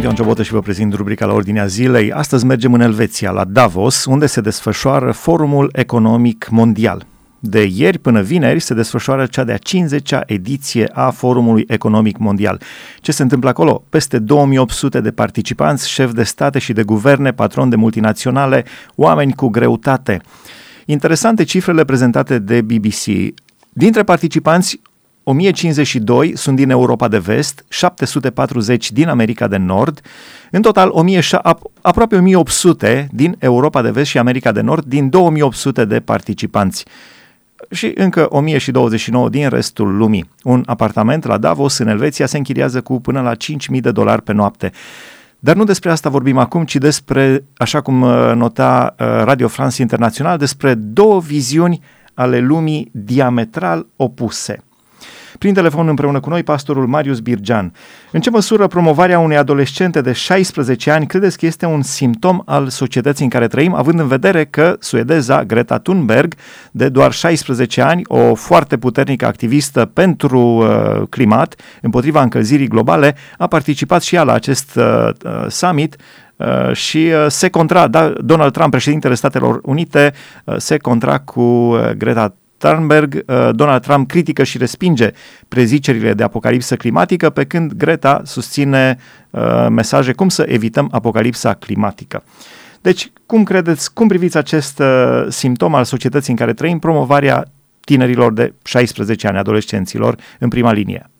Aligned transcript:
Sunt 0.00 0.12
Ioan 0.12 0.24
Ciobotă 0.24 0.42
și 0.42 0.52
vă 0.52 0.60
prezint 0.60 0.94
rubrica 0.94 1.26
la 1.26 1.32
ordinea 1.32 1.66
zilei. 1.66 2.12
Astăzi 2.12 2.46
mergem 2.46 2.72
în 2.72 2.80
Elveția, 2.80 3.30
la 3.30 3.44
Davos, 3.44 4.04
unde 4.04 4.26
se 4.26 4.40
desfășoară 4.40 5.12
Forumul 5.12 5.70
Economic 5.72 6.48
Mondial. 6.50 7.06
De 7.38 7.68
ieri 7.74 7.98
până 7.98 8.20
vineri 8.20 8.60
se 8.60 8.74
desfășoară 8.74 9.26
cea 9.26 9.44
de-a 9.44 9.56
50-a 9.56 10.22
ediție 10.26 10.90
a 10.92 11.10
Forumului 11.10 11.64
Economic 11.68 12.18
Mondial. 12.18 12.60
Ce 13.00 13.12
se 13.12 13.22
întâmplă 13.22 13.48
acolo? 13.48 13.84
Peste 13.88 14.18
2800 14.18 15.00
de 15.00 15.10
participanți, 15.10 15.90
șefi 15.90 16.14
de 16.14 16.22
state 16.22 16.58
și 16.58 16.72
de 16.72 16.82
guverne, 16.82 17.32
patroni 17.32 17.70
de 17.70 17.76
multinaționale, 17.76 18.64
oameni 18.94 19.34
cu 19.34 19.48
greutate. 19.48 20.20
Interesante 20.84 21.44
cifrele 21.44 21.84
prezentate 21.84 22.38
de 22.38 22.60
BBC. 22.60 23.34
Dintre 23.72 24.02
participanți, 24.02 24.80
1052 25.30 26.36
sunt 26.36 26.56
din 26.56 26.70
Europa 26.70 27.08
de 27.08 27.18
Vest, 27.18 27.64
740 27.68 28.92
din 28.92 29.08
America 29.08 29.48
de 29.48 29.56
Nord, 29.56 30.00
în 30.50 30.62
total 30.62 30.88
1000, 30.92 31.20
aproape 31.80 32.16
1800 32.16 33.08
din 33.12 33.36
Europa 33.38 33.82
de 33.82 33.90
Vest 33.90 34.10
și 34.10 34.18
America 34.18 34.52
de 34.52 34.60
Nord, 34.60 34.84
din 34.84 35.08
2800 35.08 35.84
de 35.84 36.00
participanți 36.00 36.84
și 37.70 37.92
încă 37.94 38.26
1029 38.30 39.28
din 39.28 39.48
restul 39.48 39.96
lumii. 39.96 40.30
Un 40.42 40.62
apartament 40.66 41.24
la 41.24 41.38
Davos, 41.38 41.78
în 41.78 41.88
Elveția, 41.88 42.26
se 42.26 42.36
închiriază 42.36 42.80
cu 42.80 43.00
până 43.00 43.20
la 43.20 43.32
5.000 43.34 43.80
de 43.80 43.90
dolari 43.90 44.22
pe 44.22 44.32
noapte. 44.32 44.72
Dar 45.38 45.56
nu 45.56 45.64
despre 45.64 45.90
asta 45.90 46.08
vorbim 46.08 46.38
acum, 46.38 46.64
ci 46.64 46.76
despre, 46.76 47.44
așa 47.56 47.80
cum 47.80 48.02
uh, 48.02 48.32
nota 48.34 48.94
uh, 48.98 49.06
Radio 49.06 49.48
France 49.48 49.82
Internațional, 49.82 50.38
despre 50.38 50.74
două 50.74 51.20
viziuni 51.20 51.80
ale 52.14 52.38
lumii 52.38 52.90
diametral 52.92 53.86
opuse– 53.96 54.62
prin 55.40 55.54
telefon 55.54 55.88
împreună 55.88 56.20
cu 56.20 56.28
noi 56.28 56.42
pastorul 56.42 56.86
Marius 56.86 57.20
Birgean. 57.20 57.72
În 58.10 58.20
ce 58.20 58.30
măsură 58.30 58.66
promovarea 58.66 59.18
unei 59.18 59.36
adolescente 59.36 60.00
de 60.00 60.12
16 60.12 60.90
ani 60.90 61.06
credeți 61.06 61.38
că 61.38 61.46
este 61.46 61.66
un 61.66 61.82
simptom 61.82 62.42
al 62.44 62.68
societății 62.68 63.24
în 63.24 63.30
care 63.30 63.46
trăim, 63.46 63.74
având 63.74 63.98
în 63.98 64.06
vedere 64.06 64.44
că 64.44 64.76
suedeza 64.80 65.44
Greta 65.44 65.78
Thunberg, 65.78 66.34
de 66.70 66.88
doar 66.88 67.12
16 67.12 67.80
ani, 67.80 68.02
o 68.06 68.34
foarte 68.34 68.78
puternică 68.78 69.26
activistă 69.26 69.84
pentru 69.84 70.40
uh, 70.40 71.02
climat, 71.08 71.54
împotriva 71.82 72.22
încălzirii 72.22 72.68
globale, 72.68 73.16
a 73.38 73.46
participat 73.46 74.02
și 74.02 74.14
ea 74.14 74.22
la 74.22 74.32
acest 74.32 74.76
uh, 74.76 75.08
uh 75.24 75.44
summit 75.48 75.96
Uh, 76.40 76.72
și 76.72 76.96
uh, 76.96 77.26
se 77.28 77.48
contra, 77.48 77.88
da, 77.88 78.08
Donald 78.08 78.52
Trump, 78.52 78.70
președintele 78.70 79.14
Statelor 79.14 79.60
Unite, 79.62 80.12
uh, 80.44 80.54
se 80.56 80.76
contra 80.76 81.18
cu 81.18 81.74
Greta 81.96 82.34
Thunberg, 82.60 83.14
uh, 83.14 83.48
Donald 83.52 83.82
Trump 83.82 84.08
critică 84.08 84.42
și 84.42 84.58
respinge 84.58 85.10
prezicerile 85.48 86.14
de 86.14 86.22
apocalipsă 86.22 86.76
climatică, 86.76 87.30
pe 87.30 87.44
când 87.44 87.72
Greta 87.72 88.22
susține 88.24 88.98
uh, 89.30 89.66
mesaje 89.70 90.12
cum 90.12 90.28
să 90.28 90.44
evităm 90.48 90.88
apocalipsa 90.92 91.54
climatică. 91.54 92.22
Deci, 92.80 93.12
cum 93.26 93.44
credeți, 93.44 93.92
cum 93.92 94.08
priviți 94.08 94.36
acest 94.36 94.78
uh, 94.78 95.26
simptom 95.28 95.74
al 95.74 95.84
societății 95.84 96.30
în 96.32 96.38
care 96.38 96.52
trăim, 96.52 96.78
promovarea 96.78 97.44
tinerilor 97.80 98.32
de 98.32 98.52
16 98.64 99.26
ani, 99.26 99.38
adolescenților, 99.38 100.16
în 100.38 100.48
prima 100.48 100.72
linie? 100.72 101.10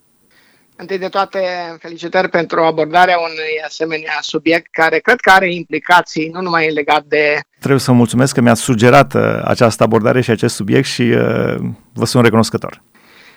Întâi 0.76 0.98
de 0.98 1.08
toate, 1.08 1.40
felicitări 1.78 2.28
pentru 2.28 2.60
abordarea 2.60 3.18
unui 3.18 3.60
asemenea 3.64 4.18
subiect 4.20 4.66
care 4.70 4.98
cred 4.98 5.20
că 5.20 5.30
are 5.30 5.54
implicații 5.54 6.28
nu 6.28 6.40
numai 6.40 6.72
legat 6.72 7.04
de... 7.04 7.40
Trebuie 7.60 7.80
să 7.80 7.92
mulțumesc 7.92 8.34
că 8.34 8.40
mi-ați 8.40 8.60
sugerat 8.60 9.14
uh, 9.14 9.40
această 9.44 9.82
abordare 9.82 10.20
și 10.20 10.30
acest 10.30 10.54
subiect 10.54 10.86
și 10.86 11.02
uh, 11.02 11.56
vă 11.92 12.04
sunt 12.04 12.24
recunoscător. 12.24 12.82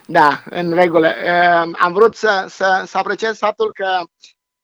Da, 0.05 0.43
în 0.49 0.73
regulă. 0.73 1.07
Uh, 1.07 1.71
am 1.79 1.93
vrut 1.93 2.15
să, 2.15 2.45
să, 2.49 2.83
să 2.85 2.97
apreciez 2.97 3.37
faptul 3.37 3.71
că 3.73 3.87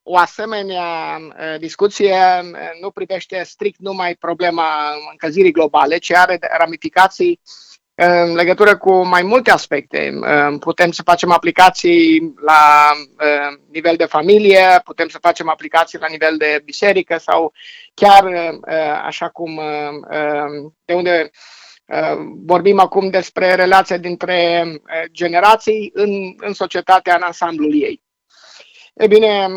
o 0.04 0.18
asemenea 0.18 1.18
uh, 1.18 1.60
discuție 1.60 2.16
uh, 2.16 2.60
nu 2.82 2.92
privește 2.92 3.44
strict 3.46 3.80
numai 3.80 4.16
problema 4.16 4.66
încălzirii 5.12 5.52
globale, 5.52 5.98
ci 5.98 6.12
are 6.12 6.40
ramificații 6.58 7.40
uh, 7.44 7.69
în 8.02 8.36
legătură 8.36 8.78
cu 8.78 9.06
mai 9.06 9.22
multe 9.22 9.52
aspecte. 9.52 10.20
Putem 10.60 10.92
să 10.92 11.02
facem 11.06 11.32
aplicații 11.32 12.34
la 12.46 12.92
nivel 13.72 13.96
de 13.96 14.06
familie, 14.06 14.82
putem 14.84 15.08
să 15.08 15.18
facem 15.22 15.50
aplicații 15.50 16.00
la 16.00 16.08
nivel 16.10 16.38
de 16.38 16.62
biserică 16.66 17.18
sau 17.18 17.54
chiar 17.94 18.26
așa 19.06 19.30
cum 19.30 19.62
de 20.86 20.94
unde 20.94 21.30
vorbim 22.46 22.80
acum 22.80 23.10
despre 23.10 23.56
relația 23.56 23.98
dintre 23.98 24.64
generații 25.12 25.92
în, 25.94 26.34
în 26.38 26.54
societatea 26.54 27.16
în 27.16 27.22
ansamblul 27.22 27.82
ei. 27.82 28.02
E 28.94 29.08
bine, 29.08 29.48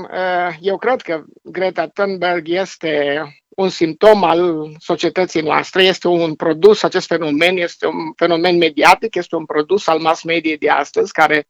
eu 0.60 0.78
cred 0.78 1.00
că 1.00 1.22
Greta 1.42 1.86
Thunberg 1.86 2.48
este 2.48 3.22
un 3.54 3.68
simptom 3.68 4.24
al 4.24 4.70
societății 4.78 5.40
noastre, 5.40 5.82
este 5.82 6.08
un 6.08 6.34
produs, 6.34 6.82
acest 6.82 7.06
fenomen 7.06 7.56
este 7.56 7.86
un 7.86 8.12
fenomen 8.16 8.56
mediatic, 8.56 9.14
este 9.14 9.36
un 9.36 9.44
produs 9.44 9.86
al 9.86 9.98
mass 9.98 10.22
media 10.22 10.56
de 10.58 10.68
astăzi 10.68 11.12
care 11.12 11.48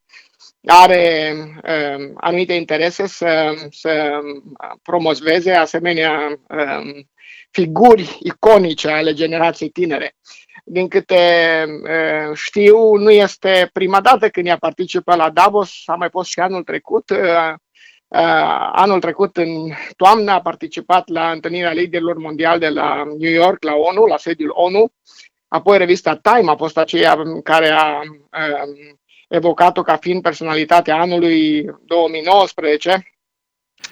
are 0.66 1.34
uh, 1.56 2.10
anumite 2.14 2.52
interese 2.52 3.06
să, 3.06 3.54
să 3.70 4.20
promoveze 4.82 5.52
asemenea 5.52 6.38
uh, 6.48 7.04
figuri 7.50 8.18
iconice 8.22 8.88
ale 8.88 9.12
generației 9.12 9.68
tinere. 9.68 10.16
Din 10.64 10.88
câte 10.88 11.64
uh, 11.82 12.36
știu, 12.36 12.94
nu 12.94 13.10
este 13.10 13.70
prima 13.72 14.00
dată 14.00 14.28
când 14.28 14.46
ea 14.46 14.56
participă 14.56 15.14
la 15.14 15.30
Davos, 15.30 15.82
a 15.86 15.94
mai 15.94 16.08
fost 16.10 16.30
și 16.30 16.40
anul 16.40 16.62
trecut. 16.62 17.10
Uh, 17.10 17.18
Uh, 17.18 17.58
anul 18.72 19.00
trecut, 19.00 19.36
în 19.36 19.48
toamnă, 19.96 20.30
a 20.30 20.40
participat 20.40 21.08
la 21.08 21.30
întâlnirea 21.30 21.72
liderilor 21.72 22.16
mondiali 22.16 22.60
de 22.60 22.68
la 22.68 23.02
New 23.18 23.30
York, 23.30 23.62
la 23.62 23.72
ONU, 23.74 24.04
la 24.04 24.16
sediul 24.16 24.52
ONU. 24.54 24.92
Apoi 25.48 25.78
revista 25.78 26.20
Time 26.22 26.50
a 26.50 26.56
fost 26.56 26.78
aceea 26.78 27.22
care 27.44 27.68
a 27.68 28.00
um, 28.00 28.98
evocat-o 29.28 29.82
ca 29.82 29.96
fiind 29.96 30.22
personalitatea 30.22 31.00
anului 31.00 31.64
2019. 31.84 33.06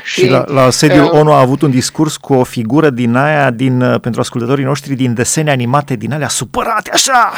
Și, 0.04 0.20
și 0.20 0.28
la, 0.28 0.44
la 0.48 0.70
sediul 0.70 1.04
uh, 1.04 1.10
ONU 1.10 1.32
a 1.32 1.40
avut 1.40 1.62
un 1.62 1.70
discurs 1.70 2.16
cu 2.16 2.34
o 2.34 2.44
figură 2.44 2.90
din 2.90 3.14
aia, 3.14 3.50
din, 3.50 3.80
uh, 3.80 4.00
pentru 4.00 4.20
ascultătorii 4.20 4.64
noștri, 4.64 4.94
din 4.94 5.14
desene 5.14 5.50
animate, 5.50 5.96
din 5.96 6.12
alea 6.12 6.28
supărate, 6.28 6.90
așa, 6.92 7.30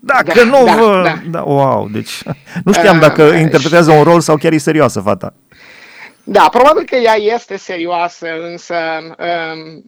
dacă 0.00 0.32
da, 0.34 0.44
nu 0.44 0.64
da, 0.64 0.74
vă... 0.74 1.02
Da. 1.04 1.20
Da, 1.30 1.42
wow, 1.42 1.88
deci 1.88 2.22
nu 2.64 2.72
știam 2.72 2.98
dacă 2.98 3.22
uh, 3.22 3.40
interpretează 3.40 3.90
un 3.90 4.02
rol 4.02 4.20
sau 4.20 4.36
chiar 4.36 4.52
e 4.52 4.58
serioasă 4.58 5.00
fata. 5.00 5.34
Da, 6.28 6.48
probabil 6.48 6.84
că 6.84 6.96
ea 6.96 7.14
este 7.14 7.56
serioasă, 7.56 8.26
însă 8.40 8.76
um, 9.18 9.84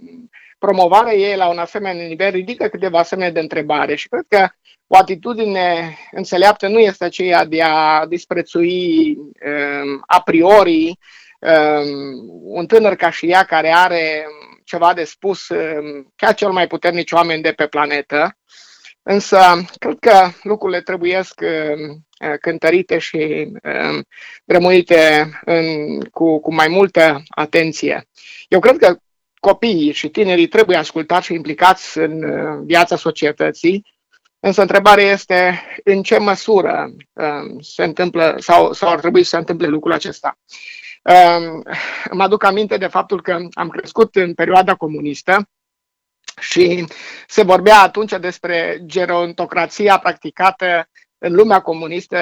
promovarea 0.59 1.15
ei 1.15 1.37
la 1.37 1.49
un 1.49 1.59
asemenea 1.59 2.07
nivel 2.07 2.31
ridică 2.31 2.69
câteva 2.69 3.03
semne 3.03 3.31
de 3.31 3.41
întrebare 3.41 3.95
și 3.95 4.09
cred 4.09 4.25
că 4.29 4.49
o 4.87 4.97
atitudine 4.97 5.99
înțeleaptă 6.11 6.69
nu 6.69 6.79
este 6.79 7.05
aceea 7.05 7.45
de 7.45 7.63
a 7.63 8.07
disprețui 8.07 9.15
um, 9.17 10.03
a 10.07 10.21
priori 10.23 10.99
um, 11.41 11.89
un 12.43 12.67
tânăr 12.67 12.95
ca 12.95 13.11
și 13.11 13.31
ea 13.31 13.45
care 13.45 13.73
are 13.75 14.27
ceva 14.65 14.95
de 14.95 15.05
spus 15.05 15.49
um, 15.49 16.13
chiar 16.17 16.35
cel 16.35 16.51
mai 16.51 16.67
puternici 16.67 17.13
oameni 17.13 17.43
de 17.43 17.53
pe 17.53 17.67
planetă, 17.67 18.37
însă 19.03 19.39
cred 19.79 19.97
că 20.01 20.29
lucrurile 20.43 20.81
trebuie 20.81 21.17
um, 21.17 21.29
Uh, 21.87 22.08
cântărite 22.41 22.99
și 22.99 23.51
um, 23.63 24.05
rămuite 24.45 25.31
în, 25.45 26.01
cu, 26.01 26.41
cu 26.41 26.55
mai 26.55 26.69
multă 26.69 27.23
atenție. 27.29 28.09
Eu 28.49 28.61
cred 28.61 28.77
că 28.77 28.97
copiii 29.41 29.93
și 29.93 30.09
tinerii 30.09 30.49
trebuie 30.49 30.77
ascultați 30.77 31.27
și 31.27 31.35
implicați 31.35 31.99
în 31.99 32.23
uh, 32.23 32.63
viața 32.65 32.97
societății, 32.97 33.87
însă 34.41 34.61
întrebarea 34.61 35.05
este 35.05 35.63
în 35.85 36.03
ce 36.03 36.19
măsură 36.19 36.91
um, 37.13 37.61
se 37.61 37.85
întâmplă 37.85 38.37
sau, 38.39 38.73
sau 38.73 38.91
ar 38.91 39.01
trebui 39.01 39.23
să 39.23 39.29
se 39.29 39.37
întâmple 39.37 39.67
lucrul 39.67 39.93
acesta. 39.93 40.39
Um, 41.03 41.63
mă 42.11 42.23
aduc 42.23 42.45
aminte 42.45 42.77
de 42.77 42.87
faptul 42.87 43.23
că 43.23 43.39
am 43.53 43.69
crescut 43.69 44.17
în 44.17 44.35
perioada 44.35 44.75
comunistă 44.75 45.49
și 46.41 46.87
se 47.27 47.43
vorbea 47.43 47.81
atunci 47.81 48.13
despre 48.21 48.83
gerontocrația 48.87 49.99
practicată 49.99 50.89
în 51.19 51.35
lumea 51.35 51.61
comunistă, 51.61 52.17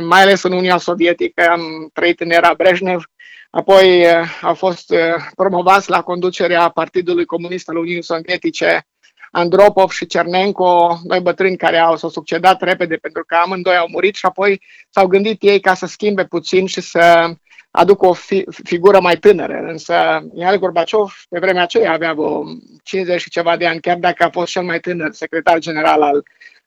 mai 0.00 0.22
ales 0.22 0.42
în 0.42 0.52
Uniunea 0.52 0.76
Sovietică, 0.76 1.46
am 1.50 1.90
trăit 1.92 2.20
în 2.20 2.30
era 2.30 2.54
Brejnev, 2.54 3.04
apoi 3.50 4.02
eh, 4.02 4.24
au 4.42 4.54
fost 4.54 4.92
eh, 4.92 5.14
promovați 5.34 5.90
la 5.90 6.02
conducerea 6.02 6.68
Partidului 6.68 7.24
Comunist 7.24 7.68
al 7.68 7.76
Uniunii 7.76 8.02
Sovietice 8.02 8.86
Andropov 9.30 9.90
și 9.90 10.06
Cernenko, 10.06 10.98
noi 11.04 11.20
bătrâni 11.20 11.56
care 11.56 11.78
au 11.78 11.96
s-au 11.96 12.10
succedat 12.10 12.62
repede 12.62 12.96
pentru 12.96 13.24
că 13.26 13.34
amândoi 13.34 13.76
au 13.76 13.88
murit 13.90 14.14
și 14.14 14.26
apoi 14.26 14.62
s-au 14.90 15.06
gândit 15.06 15.42
ei 15.42 15.60
ca 15.60 15.74
să 15.74 15.86
schimbe 15.86 16.24
puțin 16.24 16.66
și 16.66 16.80
să 16.80 17.34
aducă 17.70 18.06
o 18.06 18.12
fi, 18.12 18.44
figură 18.64 19.00
mai 19.00 19.16
tânără. 19.16 19.64
Însă 19.68 19.94
Mihail 20.34 20.58
Gorbaciov 20.58 21.12
pe 21.28 21.38
vremea 21.38 21.62
aceea 21.62 21.92
avea 21.92 22.12
vreo 22.12 22.44
50 22.82 23.20
și 23.20 23.30
ceva 23.30 23.56
de 23.56 23.66
ani, 23.66 23.80
chiar 23.80 23.96
dacă 23.96 24.24
a 24.24 24.30
fost 24.30 24.50
cel 24.50 24.62
mai 24.62 24.80
tânăr 24.80 25.12
secretar 25.12 25.58
general 25.58 26.02
al 26.02 26.22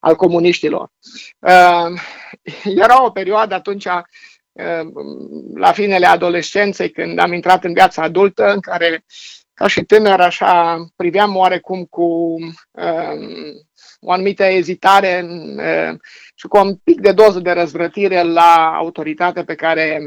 al 0.07 0.15
comuniștilor. 0.15 0.89
Uh, 1.39 1.99
era 2.83 3.05
o 3.05 3.09
perioadă 3.09 3.53
atunci 3.53 3.87
la 5.55 5.71
finele 5.71 6.05
adolescenței, 6.05 6.91
când 6.91 7.19
am 7.19 7.33
intrat 7.33 7.63
în 7.63 7.73
viața 7.73 8.01
adultă, 8.01 8.51
în 8.51 8.59
care 8.59 9.05
ca 9.53 9.67
și 9.67 9.81
tânăr 9.81 10.19
așa 10.19 10.85
priveam 10.95 11.35
oarecum 11.35 11.83
cu 11.83 12.03
um, 12.03 13.31
o 13.99 14.11
anumită 14.11 14.43
ezitare 14.43 15.25
um, 15.25 15.99
și 16.35 16.47
cu 16.47 16.57
un 16.57 16.75
pic 16.75 16.99
de 17.01 17.11
doză 17.11 17.39
de 17.39 17.51
răzvrătire 17.51 18.21
la 18.21 18.73
autoritatea 18.75 19.43
pe 19.43 19.55
care 19.55 19.99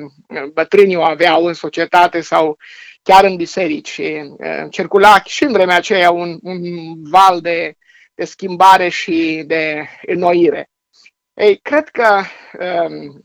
bătrânii 0.52 0.96
o 0.96 1.02
aveau 1.02 1.44
în 1.44 1.52
societate 1.52 2.20
sau 2.20 2.56
chiar 3.02 3.24
în 3.24 3.36
biserici. 3.36 3.88
Și, 3.88 4.34
uh, 4.38 4.66
circula 4.70 5.22
și 5.24 5.44
în 5.44 5.52
vremea 5.52 5.76
aceea 5.76 6.10
un, 6.10 6.38
un 6.42 6.62
val 7.10 7.40
de, 7.40 7.74
de 8.20 8.26
schimbare 8.26 8.88
și 8.88 9.42
de 9.46 9.88
înnoire. 10.06 10.70
Ei, 11.34 11.58
cred 11.58 11.88
că 11.88 12.20
um, 12.58 13.20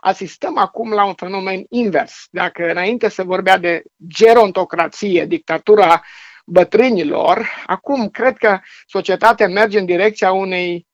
asistăm 0.00 0.58
acum 0.58 0.92
la 0.92 1.04
un 1.04 1.14
fenomen 1.14 1.64
invers. 1.68 2.26
Dacă 2.30 2.70
înainte 2.70 3.08
se 3.08 3.22
vorbea 3.22 3.58
de 3.58 3.82
gerontocrație, 4.08 5.24
dictatura 5.24 6.02
bătrânilor, 6.44 7.48
acum 7.66 8.08
cred 8.08 8.36
că 8.36 8.58
societatea 8.86 9.48
merge 9.48 9.78
în 9.78 9.84
direcția 9.84 10.32
unei 10.32 10.86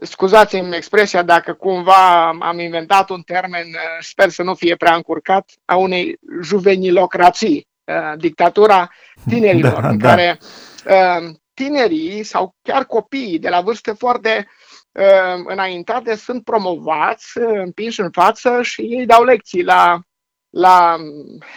scuzați-mi 0.00 0.76
expresia 0.76 1.22
dacă 1.22 1.52
cumva 1.52 2.28
am 2.28 2.58
inventat 2.58 3.10
un 3.10 3.22
termen, 3.22 3.66
sper 4.00 4.28
să 4.28 4.42
nu 4.42 4.54
fie 4.54 4.76
prea 4.76 4.94
încurcat, 4.94 5.50
a 5.64 5.76
unei 5.76 6.18
juvenilocrații, 6.42 7.68
uh, 7.84 8.18
dictatura 8.18 8.88
tinerilor, 9.28 9.80
da, 9.80 9.88
în 9.88 9.98
da. 9.98 10.14
Care 11.56 11.84
uh, 11.84 11.88
tinerii 11.88 12.22
sau 12.22 12.54
chiar 12.62 12.84
copiii 12.84 13.38
de 13.38 13.48
la 13.48 13.60
vârste 13.60 13.92
foarte 13.92 14.48
uh, 14.92 15.44
înaintate 15.44 16.14
sunt 16.14 16.44
promovați, 16.44 17.38
împinși 17.38 18.00
în 18.00 18.10
față 18.10 18.62
și 18.62 18.80
ei 18.80 19.06
dau 19.06 19.24
lecții 19.24 19.62
la, 19.62 20.00
la 20.50 20.96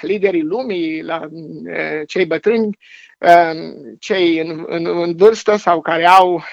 liderii 0.02 0.44
lumii, 0.44 1.04
la 1.04 1.22
cei 2.08 2.26
bătrâni, 2.26 2.78
cei 4.00 4.40
în, 4.40 4.64
în, 4.68 4.86
în 4.86 5.16
vârstă 5.16 5.56
sau 5.56 5.82
care 5.82 6.08
au 6.08 6.44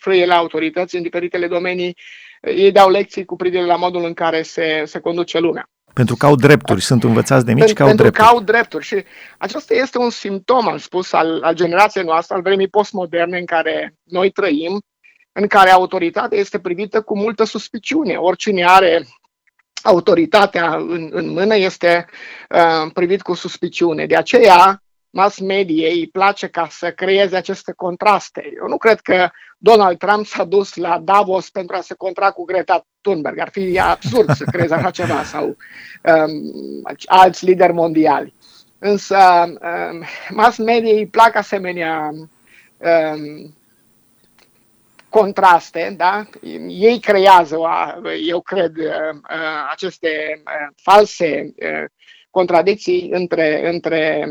frâie 0.00 0.26
la 0.26 0.36
autorități 0.36 0.96
în 0.96 1.02
diferitele 1.02 1.46
domenii, 1.48 1.96
ei 2.42 2.72
dau 2.72 2.90
lecții 2.90 3.24
cu 3.24 3.36
privire 3.36 3.64
la 3.64 3.76
modul 3.76 4.04
în 4.04 4.14
care 4.14 4.42
se, 4.42 4.82
se 4.86 5.00
conduce 5.00 5.38
lumea. 5.38 5.70
Pentru 5.94 6.16
că 6.16 6.26
au 6.26 6.34
drepturi, 6.34 6.82
sunt 6.82 7.04
învățați 7.04 7.44
de 7.44 7.52
mici 7.52 7.64
pentru, 7.64 7.74
că 7.74 7.82
au 7.82 7.88
pentru 7.88 8.04
drepturi. 8.04 8.26
Pentru 8.26 8.44
că 8.44 8.52
au 8.52 8.60
drepturi 8.60 8.84
și 8.84 9.04
acesta 9.38 9.74
este 9.74 9.98
un 9.98 10.10
simptom, 10.10 10.68
am 10.68 10.76
spus, 10.76 11.12
al, 11.12 11.42
al 11.42 11.54
generației 11.54 12.04
noastre, 12.04 12.34
al 12.34 12.42
vremii 12.42 12.68
postmoderne 12.68 13.38
în 13.38 13.44
care 13.44 13.94
noi 14.02 14.30
trăim, 14.30 14.82
în 15.32 15.46
care 15.46 15.70
autoritatea 15.70 16.38
este 16.38 16.58
privită 16.58 17.00
cu 17.00 17.18
multă 17.18 17.44
suspiciune. 17.44 18.16
Oricine 18.16 18.64
are 18.66 19.06
autoritatea 19.82 20.74
în, 20.74 21.08
în 21.12 21.28
mână 21.28 21.56
este 21.56 22.06
uh, 22.50 22.90
privit 22.92 23.22
cu 23.22 23.34
suspiciune. 23.34 24.06
De 24.06 24.16
aceea, 24.16 24.82
mass 25.12 25.38
media 25.38 25.88
îi 25.88 26.08
place 26.12 26.46
ca 26.46 26.68
să 26.70 26.90
creeze 26.90 27.36
aceste 27.36 27.72
contraste. 27.72 28.52
Eu 28.56 28.68
nu 28.68 28.76
cred 28.76 29.00
că 29.00 29.30
Donald 29.58 29.98
Trump 29.98 30.26
s-a 30.26 30.44
dus 30.44 30.74
la 30.74 30.98
Davos 30.98 31.50
pentru 31.50 31.76
a 31.76 31.80
se 31.80 31.94
contra 31.94 32.30
cu 32.30 32.44
Greta 32.44 32.86
Thunberg. 33.00 33.38
Ar 33.38 33.48
fi 33.48 33.80
absurd 33.80 34.34
să 34.34 34.44
creeze 34.44 34.74
așa 34.74 34.90
ceva 34.90 35.22
sau 35.32 35.44
um, 35.46 36.82
alți 37.06 37.44
lideri 37.44 37.72
mondiali. 37.72 38.34
Însă 38.78 39.18
um, 39.46 40.04
mass 40.30 40.58
media 40.58 40.92
îi 40.92 41.06
plac 41.06 41.36
asemenea 41.36 42.10
um, 42.76 43.54
contraste, 45.08 45.94
da? 45.96 46.26
Ei 46.68 47.00
creează, 47.00 47.58
eu 48.26 48.40
cred, 48.40 48.76
uh, 48.76 49.14
uh, 49.14 49.68
aceste 49.70 50.42
uh, 50.44 50.74
false 50.76 51.54
contradicții 52.32 53.08
între, 53.10 53.68
între 53.72 54.26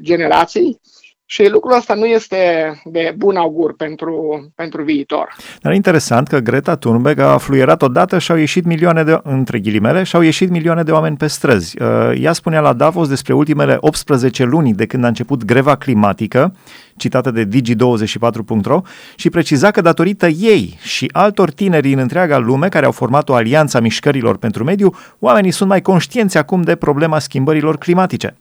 generații 0.00 0.80
și 1.26 1.48
lucrul 1.48 1.76
ăsta 1.76 1.94
nu 1.94 2.04
este 2.04 2.36
de 2.84 3.14
bun 3.16 3.36
augur 3.36 3.74
pentru, 3.76 4.46
pentru 4.54 4.82
viitor. 4.82 5.36
Dar 5.60 5.72
e 5.72 5.74
interesant 5.74 6.28
că 6.28 6.38
Greta 6.38 6.76
Thunberg 6.76 7.18
a 7.18 7.36
fluierat 7.36 7.82
odată 7.82 8.18
și 8.18 8.30
au 8.30 8.36
ieșit 8.36 8.64
milioane 8.64 9.04
de, 9.04 9.20
între 9.22 9.58
ghilimele, 9.58 10.02
și 10.02 10.16
au 10.16 10.22
ieșit 10.22 10.50
milioane 10.50 10.82
de 10.82 10.92
oameni 10.92 11.16
pe 11.16 11.26
străzi. 11.26 11.82
Uh, 11.82 11.88
ea 12.20 12.32
spunea 12.32 12.60
la 12.60 12.72
Davos 12.72 13.08
despre 13.08 13.34
ultimele 13.34 13.76
18 13.80 14.44
luni 14.44 14.74
de 14.74 14.86
când 14.86 15.04
a 15.04 15.06
început 15.06 15.44
greva 15.44 15.76
climatică, 15.76 16.54
citată 16.96 17.30
de 17.30 17.48
Digi24.ro, 17.48 18.80
și 19.16 19.30
preciza 19.30 19.70
că 19.70 19.80
datorită 19.80 20.26
ei 20.26 20.78
și 20.82 21.10
altor 21.12 21.50
tineri 21.50 21.92
în 21.92 21.98
întreaga 21.98 22.38
lume 22.38 22.68
care 22.68 22.86
au 22.86 22.92
format 22.92 23.28
o 23.28 23.34
alianță 23.34 23.76
a 23.76 23.80
mișcărilor 23.80 24.36
pentru 24.36 24.64
mediu, 24.64 24.94
oamenii 25.18 25.50
sunt 25.50 25.68
mai 25.68 25.82
conștienți 25.82 26.38
acum 26.38 26.62
de 26.62 26.74
problema 26.74 27.18
schimbărilor 27.18 27.78
climatice. 27.78 28.36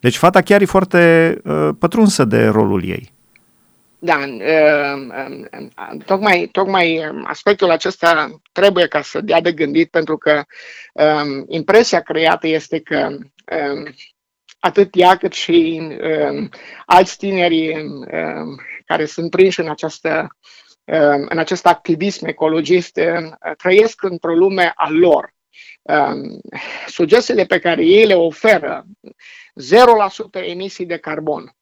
Deci 0.00 0.16
fata 0.16 0.42
chiar 0.42 0.60
e 0.60 0.64
foarte 0.64 1.34
uh, 1.44 1.68
pătrunsă 1.78 2.24
de 2.24 2.46
rolul 2.46 2.84
ei. 2.84 3.14
Da, 3.98 4.18
uh, 4.18 5.06
uh, 5.92 6.02
tocmai, 6.04 6.48
tocmai 6.52 7.12
aspectul 7.24 7.70
acesta 7.70 8.40
trebuie 8.52 8.86
ca 8.86 9.02
să 9.02 9.20
dea 9.20 9.40
de 9.40 9.52
gândit 9.52 9.90
pentru 9.90 10.16
că 10.16 10.42
uh, 10.92 11.44
impresia 11.48 12.00
creată 12.00 12.46
este 12.46 12.80
că 12.80 13.08
uh, 13.10 13.90
atât 14.58 14.88
ea 14.92 15.16
cât 15.16 15.32
și 15.32 15.80
uh, 15.90 16.48
alți 16.86 17.16
tineri 17.16 17.84
uh, 17.84 18.62
care 18.84 19.04
sunt 19.04 19.30
prinși 19.30 19.60
în 19.60 19.68
această 19.68 20.36
uh, 20.84 21.26
în 21.28 21.38
acest 21.38 21.66
activism 21.66 22.26
ecologist 22.26 22.96
uh, 22.96 23.54
trăiesc 23.56 24.02
într-o 24.02 24.34
lume 24.34 24.72
a 24.74 24.90
lor. 24.90 25.34
Uh, 25.82 26.38
sugestiile 26.86 27.44
pe 27.44 27.58
care 27.58 27.84
ei 27.84 28.06
le 28.06 28.14
oferă 28.14 28.84
0% 30.40 30.46
emisii 30.46 30.86
de 30.86 30.96
carbon. 30.96 31.56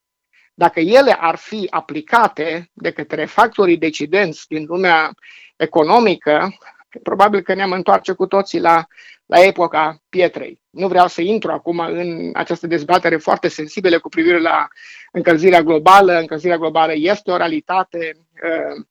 Dacă 0.54 0.80
ele 0.80 1.16
ar 1.18 1.36
fi 1.36 1.66
aplicate 1.70 2.70
de 2.72 2.90
către 2.90 3.24
factorii 3.24 3.76
decidenți 3.76 4.46
din 4.48 4.64
lumea 4.64 5.10
economică, 5.56 6.56
probabil 7.02 7.40
că 7.40 7.54
ne-am 7.54 7.72
întoarce 7.72 8.12
cu 8.12 8.26
toții 8.26 8.60
la, 8.60 8.86
la 9.26 9.44
epoca 9.44 10.02
pietrei. 10.08 10.60
Nu 10.70 10.88
vreau 10.88 11.08
să 11.08 11.20
intru 11.22 11.50
acum 11.50 11.78
în 11.78 12.30
această 12.34 12.66
dezbatere 12.66 13.16
foarte 13.16 13.48
sensibilă 13.48 13.98
cu 13.98 14.08
privire 14.08 14.40
la 14.40 14.68
încălzirea 15.12 15.62
globală. 15.62 16.18
Încălzirea 16.18 16.58
globală 16.58 16.92
este 16.94 17.30
o 17.30 17.36
realitate, 17.36 18.12
uh, 18.16 18.76
uh, 18.76 18.84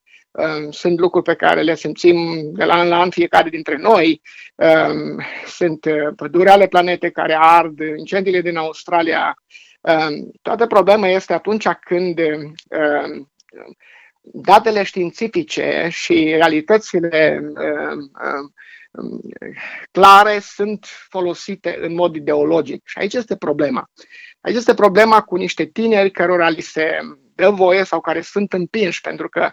sunt 0.70 1.00
lucruri 1.00 1.26
pe 1.26 1.36
care 1.36 1.62
le 1.62 1.76
simțim 1.76 2.50
de 2.54 2.64
la 2.64 2.74
an 2.74 2.88
la 2.88 3.00
an 3.00 3.10
fiecare 3.10 3.50
dintre 3.50 3.76
noi. 3.78 4.22
Um, 4.56 5.22
sunt 5.46 5.86
uh, 5.86 6.14
păduri 6.16 6.50
ale 6.50 6.68
planetei 6.68 7.12
care 7.12 7.38
ard, 7.40 7.80
incendiile 7.80 8.42
din 8.42 8.58
Australia. 8.58 9.36
Um, 9.82 10.32
toată 10.42 10.68
problema 10.68 11.08
este 11.08 11.34
atunci 11.34 11.68
când 11.68 12.20
um, 12.20 13.32
datele 14.22 14.84
științifice 14.84 15.88
și 15.92 16.34
realitățile 16.36 17.42
clare 19.92 20.40
sunt 20.40 20.86
folosite 21.10 21.78
în 21.82 21.94
mod 21.94 22.16
ideologic. 22.16 22.82
Și 22.86 22.98
aici 22.98 23.14
este 23.14 23.36
problema. 23.36 23.90
Aici 24.42 24.56
este 24.56 24.74
problema 24.74 25.22
cu 25.22 25.36
niște 25.36 25.66
tineri 25.66 26.12
cărora 26.12 26.50
li 26.50 26.62
se 26.62 26.98
dă 27.36 27.50
voie 27.50 27.84
sau 27.84 28.02
care 28.02 28.22
sunt 28.22 28.54
împinși, 28.54 29.02
pentru 29.02 29.30
că 29.30 29.52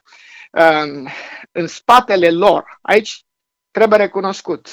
în 1.52 1.66
spatele 1.66 2.30
lor, 2.30 2.78
aici 2.82 3.24
trebuie 3.70 3.98
recunoscut, 3.98 4.68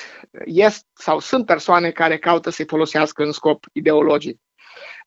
este 0.45 0.87
sau 0.93 1.19
sunt 1.19 1.45
persoane 1.45 1.91
care 1.91 2.17
caută 2.17 2.49
să-i 2.49 2.65
folosească 2.65 3.23
în 3.23 3.31
scop 3.31 3.65
ideologic. 3.71 4.39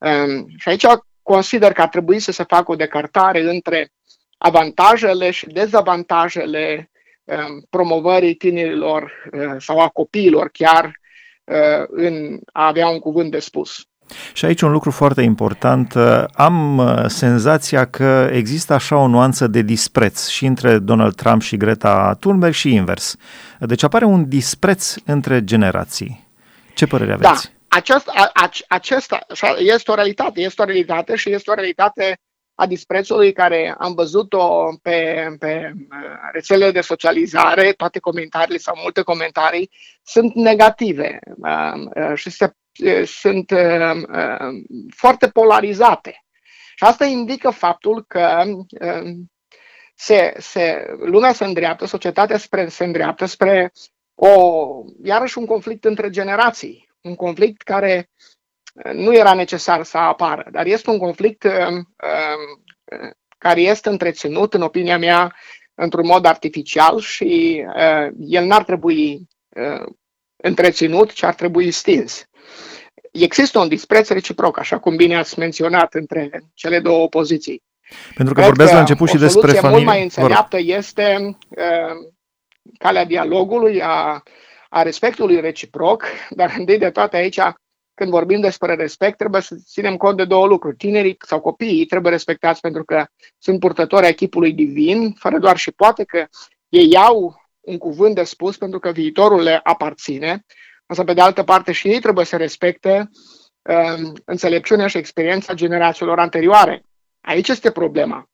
Um, 0.01 0.47
și 0.59 0.69
aici 0.69 0.87
consider 1.23 1.73
că 1.73 1.83
ar 1.83 1.89
trebui 1.89 2.19
să 2.19 2.33
se 2.33 2.43
facă 2.43 2.73
o 2.73 2.77
decartare 2.77 3.41
între 3.41 3.93
avantajele 4.39 5.31
și 5.31 5.47
dezavantajele 5.47 6.91
um, 7.25 7.67
promovării 7.71 8.35
tinerilor 8.35 9.29
uh, 9.33 9.55
sau 9.59 9.81
a 9.81 9.89
copiilor 9.89 10.49
chiar 10.49 10.85
uh, 11.45 11.85
în 11.87 12.41
a 12.53 12.67
avea 12.67 12.89
un 12.89 12.99
cuvânt 12.99 13.31
de 13.31 13.39
spus. 13.39 13.85
Și 14.33 14.45
aici 14.45 14.61
un 14.61 14.73
lucru 14.73 14.91
foarte 14.91 15.23
important, 15.23 15.95
uh, 15.95 16.25
am 16.33 16.79
uh, 16.79 17.05
senzația 17.07 17.85
că 17.85 18.29
există 18.33 18.73
așa 18.73 18.97
o 18.97 19.07
nuanță 19.07 19.47
de 19.47 19.63
dispreț 19.63 20.29
și 20.29 20.45
între 20.45 20.79
Donald 20.79 21.15
Trump 21.15 21.43
și 21.43 21.57
Greta 21.57 22.17
Thunberg 22.21 22.53
și 22.53 22.75
invers. 22.75 23.17
Deci 23.59 23.83
apare 23.83 24.05
un 24.05 24.29
dispreț 24.29 24.95
între 25.05 25.45
generații. 25.45 26.29
Ce 26.75 26.87
părere 26.87 27.17
da, 27.17 27.29
aveți? 27.29 27.45
Da, 27.45 27.77
acest, 27.77 28.11
acesta 28.69 29.19
este 29.59 29.91
o 29.91 29.95
realitate, 29.95 30.41
este 30.41 30.63
o 30.63 30.65
realitate 30.65 31.17
și 31.17 31.33
este 31.33 31.51
o 31.51 31.55
realitate 31.55 32.21
a 32.55 32.67
disprețului 32.67 33.33
care 33.33 33.75
am 33.79 33.95
văzut-o 33.95 34.69
pe, 34.83 35.29
pe 35.39 35.73
uh, 35.75 35.97
rețelele 36.33 36.71
de 36.71 36.81
socializare, 36.81 37.73
toate 37.73 37.99
comentariile 37.99 38.59
sau 38.59 38.75
multe 38.83 39.03
comentarii 39.03 39.71
sunt 40.03 40.35
negative 40.35 41.19
și 42.15 42.31
se 42.31 42.53
sunt 43.05 43.51
uh, 43.51 43.95
uh, 43.95 44.63
foarte 44.97 45.29
polarizate. 45.29 46.25
Și 46.75 46.85
asta 46.85 47.05
indică 47.05 47.51
faptul 47.51 48.05
că 48.09 48.43
uh, 48.81 49.11
se, 49.95 50.35
se, 50.39 50.95
lumea 50.99 51.33
se 51.33 51.45
îndreaptă, 51.45 51.87
societatea 51.87 52.39
spre, 52.39 52.69
se 52.69 52.85
îndreaptă 52.85 53.25
spre 53.25 53.73
o, 54.15 54.69
iarăși 55.03 55.39
un 55.39 55.47
conflict 55.47 55.85
între 55.85 56.11
generații, 56.11 56.89
un 57.01 57.15
conflict 57.15 57.63
care 57.63 58.11
nu 58.93 59.15
era 59.15 59.35
necesar 59.35 59.83
să 59.83 59.99
apară, 59.99 60.49
dar 60.51 60.67
este 60.67 60.91
un 60.91 60.99
conflict 60.99 61.47
care 63.39 63.61
este 63.61 63.89
întreținut, 63.89 64.55
în 64.55 64.63
opinia 64.63 64.99
mea, 64.99 65.35
într-un 65.75 66.07
mod 66.07 66.25
artificial 66.25 66.99
și 66.99 67.65
uh, 67.67 68.09
el 68.19 68.45
n-ar 68.45 68.65
trebui 68.65 69.29
uh, 69.49 69.87
întreținut, 70.37 71.13
ci 71.13 71.23
ar 71.23 71.35
trebui 71.35 71.71
stins. 71.71 72.29
Există 73.13 73.59
un 73.59 73.69
dispreț 73.69 74.09
reciproc, 74.09 74.59
așa 74.59 74.79
cum 74.79 74.97
bine 74.97 75.17
ați 75.17 75.39
menționat, 75.39 75.95
între 75.95 76.43
cele 76.55 76.81
două 76.81 77.03
opoziții. 77.03 77.63
Pentru 78.15 78.35
că 78.35 78.41
vorbesc 78.41 78.73
la 78.73 78.79
început 78.79 79.09
și 79.09 79.17
despre 79.17 79.53
familie. 79.53 79.71
mult 79.71 79.85
mai 79.85 80.03
înțeleaptă 80.03 80.59
este 80.61 81.37
uh, 81.49 82.13
calea 82.79 83.05
dialogului, 83.05 83.83
a, 83.83 84.23
a 84.69 84.83
respectului 84.83 85.41
reciproc, 85.41 86.05
dar 86.31 86.55
întâi 86.59 86.79
de 86.79 86.91
toate 86.91 87.17
aici 87.17 87.41
când 88.01 88.13
vorbim 88.13 88.41
despre 88.41 88.75
respect, 88.75 89.17
trebuie 89.17 89.41
să 89.41 89.57
ținem 89.67 89.97
cont 89.97 90.17
de 90.17 90.25
două 90.25 90.47
lucruri. 90.47 90.77
Tinerii 90.77 91.17
sau 91.27 91.41
copiii 91.41 91.87
trebuie 91.87 92.13
respectați 92.13 92.61
pentru 92.61 92.85
că 92.85 93.07
sunt 93.39 93.59
purtători 93.61 94.07
ai 94.07 94.15
chipului 94.15 94.53
divin, 94.53 95.13
fără 95.19 95.39
doar 95.39 95.57
și 95.57 95.71
poate 95.71 96.05
că 96.05 96.27
ei 96.69 96.97
au 96.97 97.41
un 97.61 97.79
cuvânt 97.79 98.15
de 98.15 98.23
spus 98.23 98.57
pentru 98.57 98.79
că 98.79 98.91
viitorul 98.91 99.43
le 99.43 99.61
aparține, 99.63 100.45
însă 100.91 101.05
pe 101.05 101.13
de 101.13 101.21
altă 101.21 101.43
parte 101.43 101.73
și 101.73 101.89
ei 101.89 102.01
trebuie 102.01 102.25
să 102.25 102.37
respecte 102.37 103.11
uh, 103.63 104.11
înțelepciunea 104.25 104.87
și 104.87 104.97
experiența 104.97 105.55
generațiilor 105.55 106.19
anterioare. 106.19 106.83
Aici 107.21 107.49
este 107.49 107.71
problema. 107.71 108.29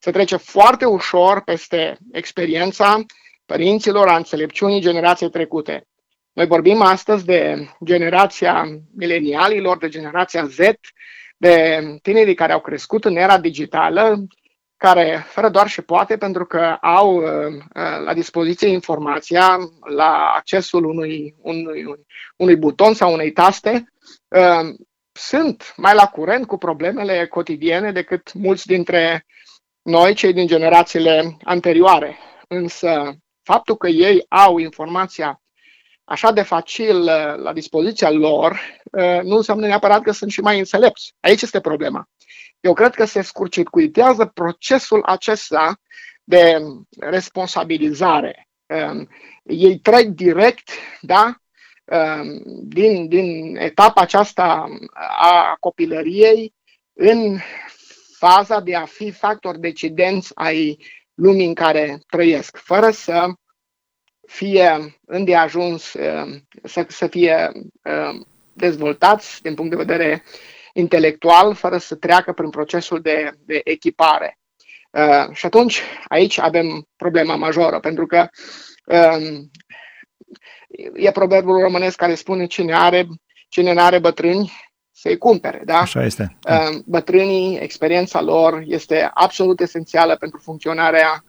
Se 0.00 0.10
trece 0.10 0.36
foarte 0.36 0.84
ușor 0.84 1.42
peste 1.42 1.98
experiența 2.12 3.04
părinților, 3.46 4.08
a 4.08 4.16
înțelepciunii 4.16 4.80
generației 4.80 5.30
trecute. 5.30 5.86
Noi 6.32 6.46
vorbim 6.46 6.80
astăzi 6.80 7.24
de 7.24 7.68
generația 7.84 8.64
milenialilor, 8.96 9.78
de 9.78 9.88
generația 9.88 10.46
Z, 10.46 10.58
de 11.36 11.80
tinerii 12.02 12.34
care 12.34 12.52
au 12.52 12.60
crescut 12.60 13.04
în 13.04 13.16
era 13.16 13.38
digitală, 13.38 14.24
care, 14.76 15.24
fără 15.26 15.48
doar 15.48 15.68
și 15.68 15.82
poate, 15.82 16.16
pentru 16.16 16.46
că 16.46 16.76
au 16.80 17.14
uh, 17.16 17.62
la 18.04 18.14
dispoziție 18.14 18.68
informația 18.68 19.58
la 19.94 20.32
accesul 20.36 20.84
unui, 20.84 21.34
unui, 21.40 21.84
unui 22.36 22.56
buton 22.56 22.94
sau 22.94 23.12
unei 23.12 23.30
taste, 23.32 23.92
uh, 24.28 24.74
sunt 25.12 25.74
mai 25.76 25.94
la 25.94 26.06
curent 26.06 26.46
cu 26.46 26.56
problemele 26.56 27.26
cotidiene 27.26 27.92
decât 27.92 28.32
mulți 28.32 28.66
dintre 28.66 29.26
noi, 29.82 30.14
cei 30.14 30.32
din 30.32 30.46
generațiile 30.46 31.36
anterioare. 31.42 32.18
Însă, 32.48 33.14
faptul 33.42 33.76
că 33.76 33.88
ei 33.88 34.24
au 34.28 34.58
informația 34.58 35.42
așa 36.04 36.32
de 36.32 36.42
facil 36.42 37.00
uh, 37.00 37.34
la 37.36 37.52
dispoziția 37.52 38.10
lor, 38.10 38.60
uh, 38.92 39.20
nu 39.22 39.36
înseamnă 39.36 39.66
neapărat 39.66 40.02
că 40.02 40.12
sunt 40.12 40.30
și 40.30 40.40
mai 40.40 40.58
înțelepți. 40.58 41.14
Aici 41.20 41.42
este 41.42 41.60
problema. 41.60 42.08
Eu 42.64 42.72
cred 42.72 42.94
că 42.94 43.04
se 43.04 43.22
scurcircuitează 43.22 44.26
procesul 44.26 45.02
acesta 45.02 45.80
de 46.24 46.56
responsabilizare. 46.98 48.48
Um, 48.66 49.08
ei 49.42 49.78
trec 49.78 50.06
direct, 50.06 50.70
da, 51.00 51.34
um, 51.84 52.42
din, 52.62 53.08
din 53.08 53.56
etapa 53.56 54.00
aceasta 54.00 54.66
a 55.18 55.56
copilăriei 55.60 56.54
în 56.92 57.38
faza 58.16 58.60
de 58.60 58.74
a 58.74 58.84
fi 58.84 59.10
factor 59.10 59.56
decidenți 59.56 60.30
ai 60.34 60.78
lumii 61.14 61.46
în 61.46 61.54
care 61.54 61.98
trăiesc, 62.06 62.56
fără 62.56 62.90
să 62.90 63.26
fie 64.26 64.98
îndeajuns 65.06 65.92
uh, 65.92 66.40
să, 66.62 66.86
să 66.88 67.06
fie 67.06 67.52
uh, 67.82 68.20
dezvoltați 68.52 69.42
din 69.42 69.54
punct 69.54 69.70
de 69.70 69.84
vedere 69.84 70.22
intelectual, 70.74 71.54
fără 71.54 71.78
să 71.78 71.94
treacă 71.94 72.32
prin 72.32 72.50
procesul 72.50 73.00
de, 73.00 73.30
de 73.46 73.60
echipare. 73.64 74.38
Uh, 74.90 75.34
și 75.34 75.46
atunci 75.46 75.82
aici 76.08 76.38
avem 76.38 76.88
problema 76.96 77.36
majoră, 77.36 77.80
pentru 77.80 78.06
că 78.06 78.28
e 80.94 81.10
proverbul 81.10 81.60
românesc 81.60 81.96
care 81.96 82.14
spune 82.14 82.46
cine 82.46 82.74
are, 82.74 83.06
cine 83.48 83.72
nu 83.72 83.80
are 83.80 83.98
bătrâni, 83.98 84.52
să-i 84.90 85.18
cumpere. 85.18 85.62
Da? 85.64 85.78
Așa 85.78 86.04
este. 86.04 86.38
Bătrânii, 86.84 87.58
experiența 87.58 88.20
lor 88.20 88.62
este 88.66 89.10
absolut 89.14 89.60
esențială 89.60 90.16
pentru 90.16 90.40
funcționarea 90.42 91.24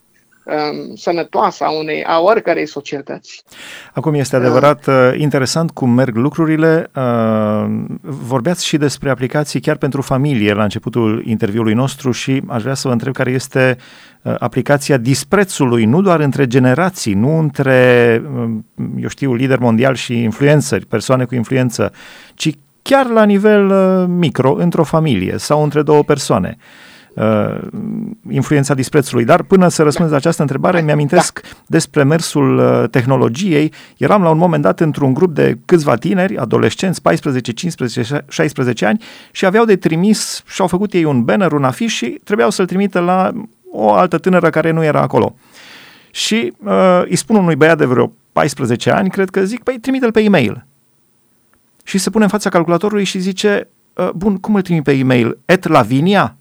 um, 0.46 0.94
sănătoasă 0.94 1.64
a, 1.64 1.70
unei, 1.70 2.04
a 2.04 2.20
oricărei 2.20 2.66
societăți. 2.66 3.44
Acum 3.92 4.14
este 4.14 4.36
adevărat 4.36 4.86
uh, 4.86 4.94
interesant 5.16 5.70
cum 5.70 5.90
merg 5.90 6.16
lucrurile. 6.16 6.90
Uh, 6.94 7.66
vorbeați 8.00 8.66
și 8.66 8.76
despre 8.76 9.10
aplicații 9.10 9.60
chiar 9.60 9.76
pentru 9.76 10.02
familie 10.02 10.52
la 10.52 10.62
începutul 10.62 11.22
interviului 11.26 11.74
nostru 11.74 12.10
și 12.10 12.42
aș 12.48 12.62
vrea 12.62 12.74
să 12.74 12.86
vă 12.86 12.92
întreb 12.92 13.12
care 13.12 13.30
este 13.30 13.76
uh, 14.22 14.34
aplicația 14.38 14.96
disprețului, 14.96 15.84
nu 15.84 16.00
doar 16.00 16.20
între 16.20 16.46
generații, 16.46 17.14
nu 17.14 17.38
între, 17.38 18.22
uh, 18.36 18.50
eu 19.00 19.08
știu, 19.08 19.34
lider 19.34 19.58
mondial 19.58 19.94
și 19.94 20.22
influențări, 20.22 20.86
persoane 20.86 21.24
cu 21.24 21.34
influență, 21.34 21.92
ci 22.34 22.54
chiar 22.82 23.06
la 23.06 23.24
nivel 23.24 23.70
uh, 23.70 24.04
micro, 24.08 24.54
într-o 24.58 24.84
familie 24.84 25.34
sau 25.36 25.62
între 25.62 25.82
două 25.82 26.02
persoane. 26.02 26.56
Uh, 26.58 26.64
uh, 27.16 27.58
influența 28.30 28.74
disprețului. 28.74 29.24
Dar 29.24 29.42
până 29.42 29.68
să 29.68 29.82
răspund 29.82 30.10
la 30.10 30.16
această 30.16 30.42
întrebare, 30.42 30.80
mi-amintesc 30.80 31.40
da. 31.42 31.48
despre 31.66 32.02
mersul 32.02 32.58
uh, 32.58 32.84
tehnologiei. 32.90 33.72
Eram 33.96 34.22
la 34.22 34.30
un 34.30 34.38
moment 34.38 34.62
dat 34.62 34.80
într-un 34.80 35.14
grup 35.14 35.34
de 35.34 35.58
câțiva 35.64 35.96
tineri, 35.96 36.36
adolescenți, 36.36 37.02
14, 37.02 37.52
15, 37.52 38.24
16 38.28 38.86
ani 38.86 39.02
și 39.30 39.46
aveau 39.46 39.64
de 39.64 39.76
trimis 39.76 40.42
și 40.46 40.60
au 40.60 40.66
făcut 40.66 40.92
ei 40.92 41.04
un 41.04 41.24
banner, 41.24 41.52
un 41.52 41.64
afiș 41.64 41.94
și 41.94 42.20
trebuiau 42.24 42.50
să-l 42.50 42.66
trimită 42.66 42.98
la 42.98 43.32
o 43.70 43.92
altă 43.92 44.18
tânără 44.18 44.50
care 44.50 44.70
nu 44.70 44.84
era 44.84 45.00
acolo. 45.00 45.34
Și 46.10 46.52
uh, 46.64 47.02
îi 47.04 47.16
spun 47.16 47.36
unui 47.36 47.56
băiat 47.56 47.78
de 47.78 47.84
vreo 47.84 48.12
14 48.32 48.90
ani, 48.90 49.10
cred 49.10 49.30
că 49.30 49.44
zic, 49.44 49.62
păi 49.62 49.78
trimite-l 49.78 50.10
pe 50.10 50.20
e-mail. 50.20 50.66
Și 51.84 51.98
se 51.98 52.10
pune 52.10 52.24
în 52.24 52.30
fața 52.30 52.48
calculatorului 52.48 53.04
și 53.04 53.18
zice, 53.18 53.68
uh, 53.94 54.10
bun, 54.10 54.36
cum 54.36 54.54
îl 54.54 54.62
trimit 54.62 54.82
pe 54.82 54.92
e-mail? 54.92 55.38
Et 55.44 55.66
Lavinia? 55.66 56.36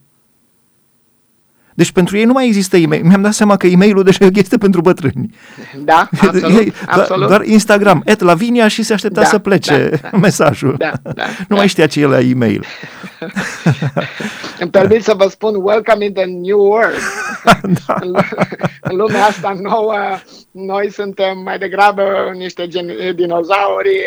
Deci 1.75 1.91
pentru 1.91 2.17
ei 2.17 2.23
nu 2.23 2.33
mai 2.33 2.45
există 2.45 2.77
e-mail. 2.77 3.03
Mi-am 3.03 3.21
dat 3.21 3.33
seama 3.33 3.57
că 3.57 3.67
e-mailul 3.67 4.03
deja 4.03 4.27
este 4.33 4.57
pentru 4.57 4.81
bătrâni. 4.81 5.35
Da, 5.77 6.09
absolut. 6.21 6.57
ei, 6.59 6.73
absolut. 6.87 7.27
Doar 7.27 7.43
Instagram, 7.43 8.01
et 8.05 8.21
Lavinia 8.21 8.67
și 8.67 8.83
se 8.83 8.93
aștepta 8.93 9.21
da, 9.21 9.27
să 9.27 9.39
plece 9.39 9.89
da, 9.89 10.09
da, 10.11 10.17
mesajul. 10.27 10.75
Da, 10.77 10.91
da, 11.13 11.25
nu 11.25 11.45
da. 11.47 11.55
mai 11.55 11.67
știa 11.67 11.87
ce 11.87 12.01
e 12.01 12.05
la 12.05 12.19
e-mail. 12.19 12.65
Îmi 14.59 14.69
permit 14.69 15.03
să 15.03 15.13
vă 15.13 15.27
spun 15.27 15.55
welcome 15.55 16.05
in 16.05 16.13
the 16.13 16.25
new 16.25 16.59
world. 16.59 16.99
da. 17.87 17.97
în, 18.01 18.15
în 18.81 18.95
lumea 18.95 19.25
asta 19.25 19.57
nouă, 19.61 19.95
noi 20.51 20.91
suntem 20.91 21.37
mai 21.37 21.57
degrabă 21.57 22.03
niște 22.33 22.67
gen- 22.67 23.15
dinozauri 23.15 23.99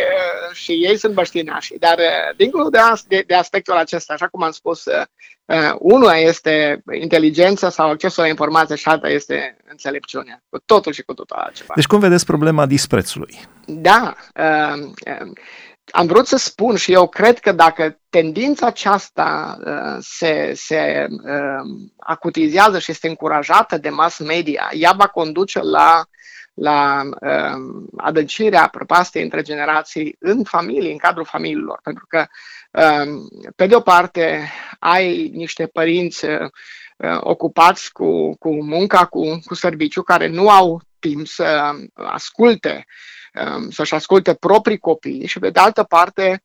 și 0.52 0.72
ei 0.72 0.96
sunt 0.96 1.14
băștinași. 1.14 1.74
Dar 1.78 1.96
dincolo 2.36 2.68
de, 2.68 2.78
de, 3.08 3.24
de 3.26 3.34
aspectul 3.34 3.74
acesta, 3.74 4.12
așa 4.12 4.26
cum 4.26 4.42
am 4.42 4.50
spus, 4.50 4.84
Uh, 4.84 5.04
una 5.78 6.14
este 6.14 6.82
inteligența 7.00 7.70
sau 7.70 7.90
accesul 7.90 8.22
la 8.22 8.28
informație 8.28 8.76
și 8.76 8.88
alta 8.88 9.08
este 9.08 9.56
înțelepciunea. 9.70 10.42
Cu 10.48 10.58
totul 10.64 10.92
și 10.92 11.02
cu 11.02 11.14
totul 11.14 11.36
altceva. 11.36 11.72
Deci 11.74 11.86
cum 11.86 11.98
vedeți 11.98 12.26
problema 12.26 12.66
disprețului? 12.66 13.38
Da. 13.66 14.14
Uh, 14.34 14.82
uh, 15.06 15.32
am 15.90 16.06
vrut 16.06 16.26
să 16.26 16.36
spun 16.36 16.76
și 16.76 16.92
eu 16.92 17.08
cred 17.08 17.38
că 17.38 17.52
dacă 17.52 18.00
tendința 18.10 18.66
aceasta 18.66 19.58
uh, 19.64 19.96
se, 20.00 20.52
se 20.54 21.06
uh, 21.10 21.88
acutizează 21.96 22.78
și 22.78 22.90
este 22.90 23.08
încurajată 23.08 23.78
de 23.78 23.88
mass 23.88 24.18
media, 24.18 24.68
ea 24.72 24.92
va 24.96 25.06
conduce 25.06 25.60
la 25.62 26.04
la 26.58 27.02
uh, 27.20 27.82
adâncirea 27.96 28.68
prăpastiei 28.68 29.22
între 29.22 29.42
generații 29.42 30.16
în 30.18 30.44
familie, 30.44 30.92
în 30.92 30.98
cadrul 30.98 31.24
familiilor. 31.24 31.80
Pentru 31.82 32.06
că, 32.08 32.26
uh, 32.70 33.22
pe 33.56 33.66
de 33.66 33.74
o 33.74 33.80
parte, 33.80 34.50
ai 34.78 35.30
niște 35.34 35.66
părinți 35.66 36.24
uh, 36.24 36.48
ocupați 37.20 37.92
cu, 37.92 38.36
cu 38.36 38.64
munca, 38.64 39.06
cu, 39.06 39.38
cu 39.44 39.54
serviciu, 39.54 40.02
care 40.02 40.26
nu 40.26 40.50
au 40.50 40.80
timp 40.98 41.26
să 41.26 41.72
asculte, 41.94 42.84
uh, 43.34 43.66
să-și 43.70 43.94
asculte 43.94 44.34
proprii 44.34 44.78
copii 44.78 45.26
și, 45.26 45.38
pe 45.38 45.50
de 45.50 45.60
altă 45.60 45.82
parte, 45.82 46.42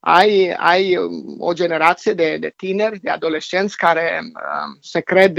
ai, 0.00 0.54
ai 0.56 0.96
o 1.38 1.52
generație 1.52 2.12
de, 2.12 2.36
de 2.36 2.52
tineri, 2.56 3.00
de 3.00 3.10
adolescenți 3.10 3.76
care 3.76 4.20
uh, 4.22 4.78
se 4.80 5.00
cred 5.00 5.38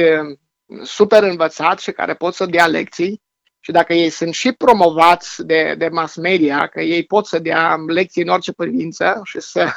super 0.83 1.23
învățați 1.23 1.83
și 1.83 1.91
care 1.91 2.13
pot 2.13 2.33
să 2.33 2.45
dea 2.45 2.67
lecții 2.67 3.21
și 3.59 3.71
dacă 3.71 3.93
ei 3.93 4.09
sunt 4.09 4.33
și 4.33 4.51
promovați 4.51 5.45
de, 5.45 5.75
de 5.77 5.87
mass 5.87 6.15
media, 6.15 6.67
că 6.67 6.81
ei 6.81 7.03
pot 7.03 7.25
să 7.25 7.39
dea 7.39 7.75
lecții 7.87 8.21
în 8.21 8.27
orice 8.27 8.53
privință 8.53 9.21
și 9.23 9.39
să 9.39 9.69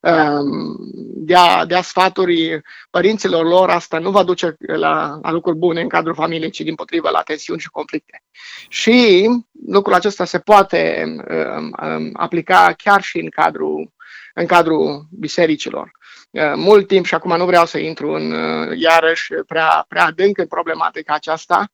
um, 0.00 0.76
dea, 1.14 1.64
dea 1.64 1.82
sfaturi 1.82 2.60
părinților 2.90 3.46
lor, 3.46 3.70
asta 3.70 3.98
nu 3.98 4.10
va 4.10 4.22
duce 4.22 4.56
la, 4.58 5.18
la 5.22 5.30
lucruri 5.30 5.56
bune 5.56 5.80
în 5.80 5.88
cadrul 5.88 6.14
familiei, 6.14 6.50
ci 6.50 6.60
din 6.60 6.74
potrivă 6.74 7.10
la 7.10 7.22
tensiuni 7.22 7.60
și 7.60 7.70
conflicte. 7.70 8.22
Și 8.68 9.28
lucrul 9.66 9.94
acesta 9.94 10.24
se 10.24 10.38
poate 10.38 11.04
um, 11.06 11.74
um, 11.82 12.10
aplica 12.12 12.74
chiar 12.76 13.02
și 13.02 13.18
în 13.18 13.28
cadrul, 13.28 13.92
în 14.34 14.46
cadrul 14.46 15.06
bisericilor. 15.10 15.90
Uh, 16.30 16.52
mult 16.54 16.86
timp 16.86 17.06
și 17.06 17.14
acum 17.14 17.36
nu 17.36 17.44
vreau 17.44 17.66
să 17.66 17.78
intru 17.78 18.10
în, 18.10 18.32
uh, 18.32 18.78
iarăși 18.78 19.32
prea, 19.46 19.84
prea 19.88 20.04
adânc 20.04 20.38
în 20.38 20.46
problematica 20.46 21.14
aceasta, 21.14 21.72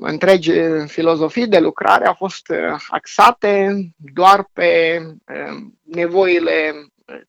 întregi 0.00 0.52
filozofii 0.86 1.48
de 1.48 1.58
lucrare 1.58 2.06
au 2.06 2.14
fost 2.14 2.48
uh, 2.48 2.80
axate 2.88 3.76
doar 3.96 4.48
pe 4.52 5.00
um, 5.48 5.78
nevoile 5.82 6.72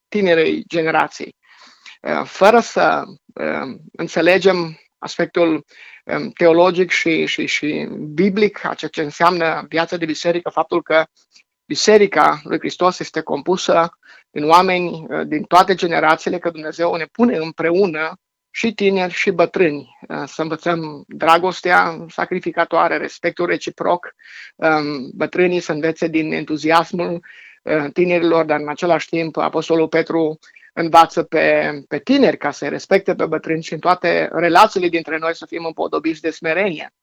tinerei 0.07 0.63
generații, 0.67 1.35
uh, 2.01 2.23
fără 2.25 2.59
să 2.59 3.03
um, 3.33 3.79
înțelegem 3.91 4.79
aspectul 4.97 5.65
um, 6.05 6.29
teologic 6.29 6.91
și, 6.91 7.25
și, 7.25 7.45
și 7.45 7.87
biblic 8.13 8.65
a 8.65 8.73
ceea 8.73 8.91
ce 8.91 9.01
înseamnă 9.01 9.65
viața 9.69 9.97
de 9.97 10.05
biserică, 10.05 10.49
faptul 10.49 10.83
că 10.83 11.05
Biserica 11.67 12.39
lui 12.43 12.59
Hristos 12.59 12.99
este 12.99 13.21
compusă 13.21 13.89
din 14.29 14.43
oameni 14.43 15.05
uh, 15.09 15.27
din 15.27 15.43
toate 15.43 15.75
generațiile, 15.75 16.37
că 16.37 16.49
Dumnezeu 16.49 16.95
ne 16.95 17.05
pune 17.05 17.37
împreună 17.37 18.19
și 18.55 18.73
tineri 18.73 19.13
și 19.13 19.31
bătrâni, 19.31 19.97
uh, 20.07 20.23
să 20.25 20.41
învățăm 20.41 21.03
dragostea 21.07 22.05
sacrificatoare, 22.09 22.97
respectul 22.97 23.45
reciproc, 23.45 24.15
um, 24.55 25.11
bătrânii 25.13 25.59
să 25.59 25.71
învețe 25.71 26.07
din 26.07 26.31
entuziasmul 26.31 27.25
uh, 27.63 27.85
tinerilor, 27.93 28.45
dar 28.45 28.59
în 28.59 28.69
același 28.69 29.07
timp 29.09 29.37
Apostolul 29.37 29.87
Petru 29.87 30.39
învață 30.73 31.23
pe, 31.23 31.71
pe 31.87 31.99
tineri 31.99 32.37
ca 32.37 32.51
să 32.51 32.67
respecte 32.67 33.15
pe 33.15 33.25
bătrâni 33.25 33.63
și 33.63 33.73
în 33.73 33.79
toate 33.79 34.29
relațiile 34.31 34.87
dintre 34.87 35.17
noi 35.17 35.35
să 35.35 35.45
fim 35.45 35.65
împodobiți 35.65 36.21
de 36.21 36.29
smerenie. 36.29 36.93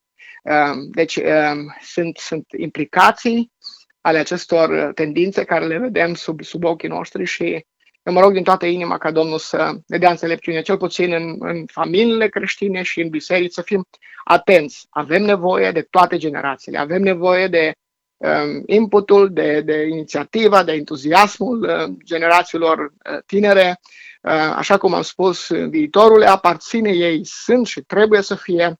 Um, 0.43 0.91
deci 0.91 1.17
um, 1.17 1.77
sunt, 1.81 2.17
sunt 2.17 2.47
implicații 2.57 3.53
ale 4.01 4.19
acestor 4.19 4.93
tendințe 4.95 5.45
care 5.45 5.67
le 5.67 5.79
vedem 5.79 6.15
sub, 6.15 6.43
sub 6.43 6.65
ochii 6.65 6.89
noștri 6.89 7.25
și 7.25 7.67
eu 8.03 8.13
mă 8.13 8.21
rog 8.21 8.33
din 8.33 8.43
toată 8.43 8.67
inima 8.67 8.99
ca 8.99 9.11
Domnul 9.11 9.39
să 9.39 9.73
ne 9.87 9.99
dea 9.99 10.11
înțelepciune, 10.11 10.63
cel 10.63 10.77
puțin 10.77 11.13
în, 11.13 11.37
în 11.39 11.65
familiile 11.67 12.29
creștine 12.29 12.83
și 12.83 13.01
în 13.01 13.09
biserici, 13.09 13.53
să 13.53 13.63
fim 13.63 13.89
atenți. 14.25 14.87
Avem 14.91 15.23
nevoie 15.23 15.71
de 15.71 15.83
toate 15.83 16.17
generațiile, 16.17 16.79
avem 16.79 17.03
nevoie 17.03 17.49
de 17.49 17.73
um, 18.17 18.63
inputul, 18.67 19.33
de, 19.33 19.61
de 19.61 19.87
inițiativa, 19.87 20.65
de 20.65 20.73
entuziasmul 20.73 21.63
uh, 21.63 21.95
generațiilor 22.05 22.79
uh, 22.79 23.19
tinere. 23.27 23.81
Uh, 24.23 24.33
așa 24.33 24.79
cum 24.79 24.95
am 24.95 25.03
spus, 25.03 25.49
viitorul 25.69 26.19
le 26.19 26.27
aparține, 26.27 26.91
ei 26.91 27.21
sunt 27.25 27.67
și 27.67 27.81
trebuie 27.81 28.23
să 28.23 28.35
fie 28.35 28.75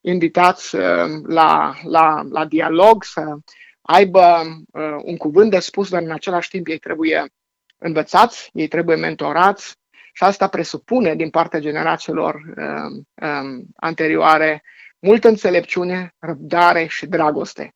invitați 0.00 0.74
uh, 0.74 0.82
la, 1.26 1.74
la, 1.82 2.22
la 2.30 2.44
dialog, 2.44 3.04
să 3.04 3.36
aibă 3.82 4.42
uh, 4.72 4.96
un 5.02 5.16
cuvânt 5.16 5.50
de 5.50 5.58
spus, 5.58 5.90
dar 5.90 6.02
în 6.02 6.10
același 6.10 6.48
timp 6.48 6.66
ei 6.66 6.78
trebuie 6.78 7.32
învățați, 7.80 8.50
ei 8.52 8.68
trebuie 8.68 8.96
mentorați 8.96 9.76
și 10.12 10.24
asta 10.24 10.48
presupune 10.48 11.14
din 11.14 11.30
partea 11.30 11.60
generațiilor 11.60 12.34
um, 12.34 13.08
um, 13.28 13.66
anterioare 13.76 14.62
multă 14.98 15.28
înțelepciune, 15.28 16.14
răbdare 16.18 16.86
și 16.86 17.06
dragoste. 17.06 17.74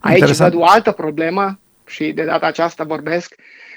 Aici 0.00 0.18
Interesant. 0.18 0.52
văd 0.52 0.60
o 0.60 0.64
altă 0.64 0.92
problemă 0.92 1.60
și 1.86 2.12
de 2.12 2.24
data 2.24 2.46
aceasta 2.46 2.84
vorbesc 2.84 3.34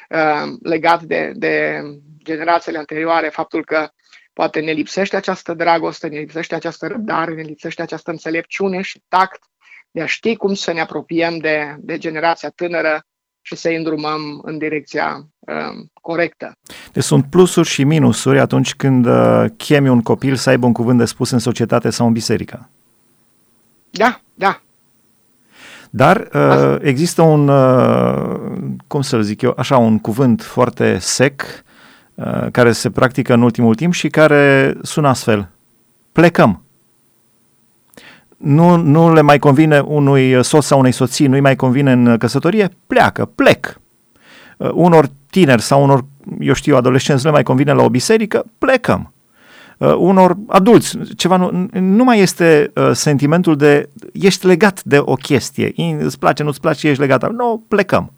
um, 0.09 0.57
legat 0.61 1.03
de, 1.03 1.31
de 1.35 1.81
generațiile 2.23 2.77
anterioare, 2.77 3.29
faptul 3.29 3.65
că 3.65 3.89
poate 4.33 4.59
ne 4.59 4.71
lipsește 4.71 5.15
această 5.15 5.53
dragoste, 5.53 6.07
ne 6.07 6.19
lipsește 6.19 6.55
această 6.55 6.87
răbdare, 6.87 7.33
ne 7.33 7.41
lipsește 7.41 7.81
această 7.81 8.11
înțelepciune 8.11 8.81
și 8.81 9.03
tact 9.07 9.43
de 9.91 10.01
a 10.01 10.05
ști 10.05 10.35
cum 10.35 10.53
să 10.53 10.71
ne 10.71 10.81
apropiem 10.81 11.37
de, 11.37 11.75
de 11.79 11.97
generația 11.97 12.49
tânără 12.49 13.05
și 13.41 13.55
să 13.55 13.69
îndrumăm 13.69 14.41
în 14.43 14.57
direcția 14.57 15.15
uh, 15.15 15.25
corectă. 16.01 16.57
Deci 16.93 17.03
sunt 17.03 17.25
plusuri 17.29 17.67
și 17.67 17.83
minusuri 17.83 18.39
atunci 18.39 18.75
când 18.75 19.05
uh, 19.05 19.45
chemi 19.57 19.89
un 19.89 20.01
copil 20.01 20.35
să 20.35 20.49
aibă 20.49 20.65
un 20.65 20.73
cuvânt 20.73 20.97
de 20.97 21.05
spus 21.05 21.29
în 21.29 21.39
societate 21.39 21.89
sau 21.89 22.07
în 22.07 22.13
biserică. 22.13 22.69
Da, 23.89 24.21
da. 24.33 24.61
Dar 25.89 26.27
uh, 26.33 26.75
există 26.81 27.21
un, 27.21 27.47
uh, 27.47 28.35
cum 28.87 29.01
să-l 29.01 29.21
zic 29.21 29.41
eu, 29.41 29.53
așa, 29.57 29.77
un 29.77 29.99
cuvânt 29.99 30.43
foarte 30.43 30.97
sec 30.97 31.41
uh, 32.15 32.47
care 32.51 32.71
se 32.71 32.89
practică 32.89 33.33
în 33.33 33.41
ultimul 33.41 33.75
timp 33.75 33.93
și 33.93 34.07
care 34.07 34.75
sună 34.81 35.07
astfel. 35.07 35.49
Plecăm 36.11 36.65
nu, 38.37 38.75
nu 38.75 39.13
le 39.13 39.21
mai 39.21 39.39
convine 39.39 39.79
unui 39.79 40.43
soț 40.43 40.65
sau 40.65 40.79
unei 40.79 40.91
soții, 40.91 41.27
nu-i 41.27 41.39
mai 41.39 41.55
convine 41.55 41.91
în 41.91 42.17
căsătorie, 42.17 42.69
pleacă, 42.87 43.25
plec. 43.25 43.79
Uh, 44.57 44.69
unor 44.73 45.09
tineri 45.29 45.61
sau 45.61 45.83
unor, 45.83 46.05
eu 46.39 46.53
știu, 46.53 46.75
adolescenți 46.75 47.23
nu 47.23 47.29
le 47.29 47.35
mai 47.35 47.43
convine 47.43 47.73
la 47.73 47.83
o 47.83 47.89
biserică, 47.89 48.45
plecăm. 48.57 49.13
Uh, 49.77 49.95
unor 49.97 50.37
adulți, 50.47 50.97
ceva 51.15 51.37
nu, 51.37 51.67
nu 51.79 52.03
mai 52.03 52.19
este 52.19 52.71
uh, 52.75 52.91
sentimentul 52.91 53.55
de 53.55 53.89
ești 54.13 54.45
legat 54.45 54.83
de 54.83 54.97
o 54.99 55.13
chestie, 55.13 55.73
îți 55.99 56.19
place, 56.19 56.43
nu-ți 56.43 56.59
place, 56.59 56.87
ești 56.87 57.01
legat, 57.01 57.31
nu, 57.31 57.63
plecăm. 57.67 58.13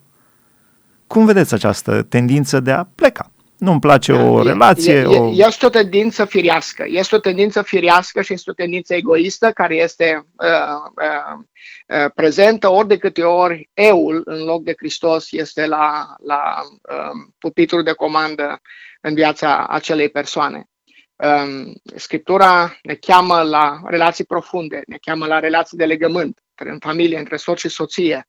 Cum 1.08 1.26
vedeți 1.26 1.54
această 1.54 2.02
tendință 2.02 2.60
de 2.60 2.71
a 2.71 2.88
pleca? 2.95 3.32
Nu-mi 3.58 3.80
place 3.80 4.12
o 4.12 4.43
relație. 4.43 4.93
E, 4.93 5.00
e, 5.00 5.06
o... 5.06 5.32
Este 5.34 5.65
o 5.65 5.70
tendință 5.70 6.26
firească. 6.26 6.86
Este 6.88 7.15
o 7.15 7.20
tendință 7.20 7.62
firească 7.62 8.22
și 8.22 8.34
este 8.34 8.50
o 8.50 8.54
tendință 8.54 8.93
egoistă 8.93 9.52
care 9.52 9.76
este 9.76 10.26
uh, 10.38 11.04
uh, 11.04 11.39
uh, 11.88 12.12
prezentă 12.15 12.72
ori 12.72 12.88
de 12.88 12.98
câte 12.98 13.24
ori 13.24 13.70
eul 13.74 14.22
în 14.26 14.43
loc 14.43 14.63
de 14.63 14.74
Hristos 14.78 15.32
este 15.32 15.65
la, 15.65 16.15
la 16.24 16.62
uh, 16.62 17.32
pupitrul 17.38 17.84
de 17.84 17.91
comandă 17.91 18.62
în 19.02 19.13
viața 19.13 19.67
acelei 19.67 20.10
persoane. 20.10 20.70
Um, 21.15 21.74
Scriptura 21.96 22.78
ne 22.84 22.93
cheamă 22.93 23.41
la 23.41 23.82
relații 23.86 24.24
profunde, 24.24 24.82
ne 24.88 24.98
cheamă 25.02 25.26
la 25.26 25.39
relații 25.39 25.78
de 25.78 25.86
legământ 25.86 26.39
în 26.65 26.80
familie, 26.80 27.17
între 27.17 27.38
soț 27.38 27.60
și 27.60 27.70
soție, 27.70 28.28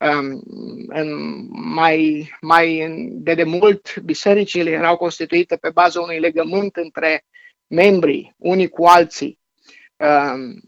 Um, 0.00 0.42
mai, 1.50 2.30
mai 2.40 2.88
de 3.10 3.34
demult, 3.34 3.96
bisericile 3.98 4.70
erau 4.70 4.96
constituite 4.96 5.56
pe 5.56 5.70
baza 5.70 6.00
unui 6.00 6.18
legământ 6.18 6.76
între 6.76 7.24
membrii, 7.66 8.34
unii 8.36 8.68
cu 8.68 8.84
alții. 8.84 9.38
Um, 9.96 10.60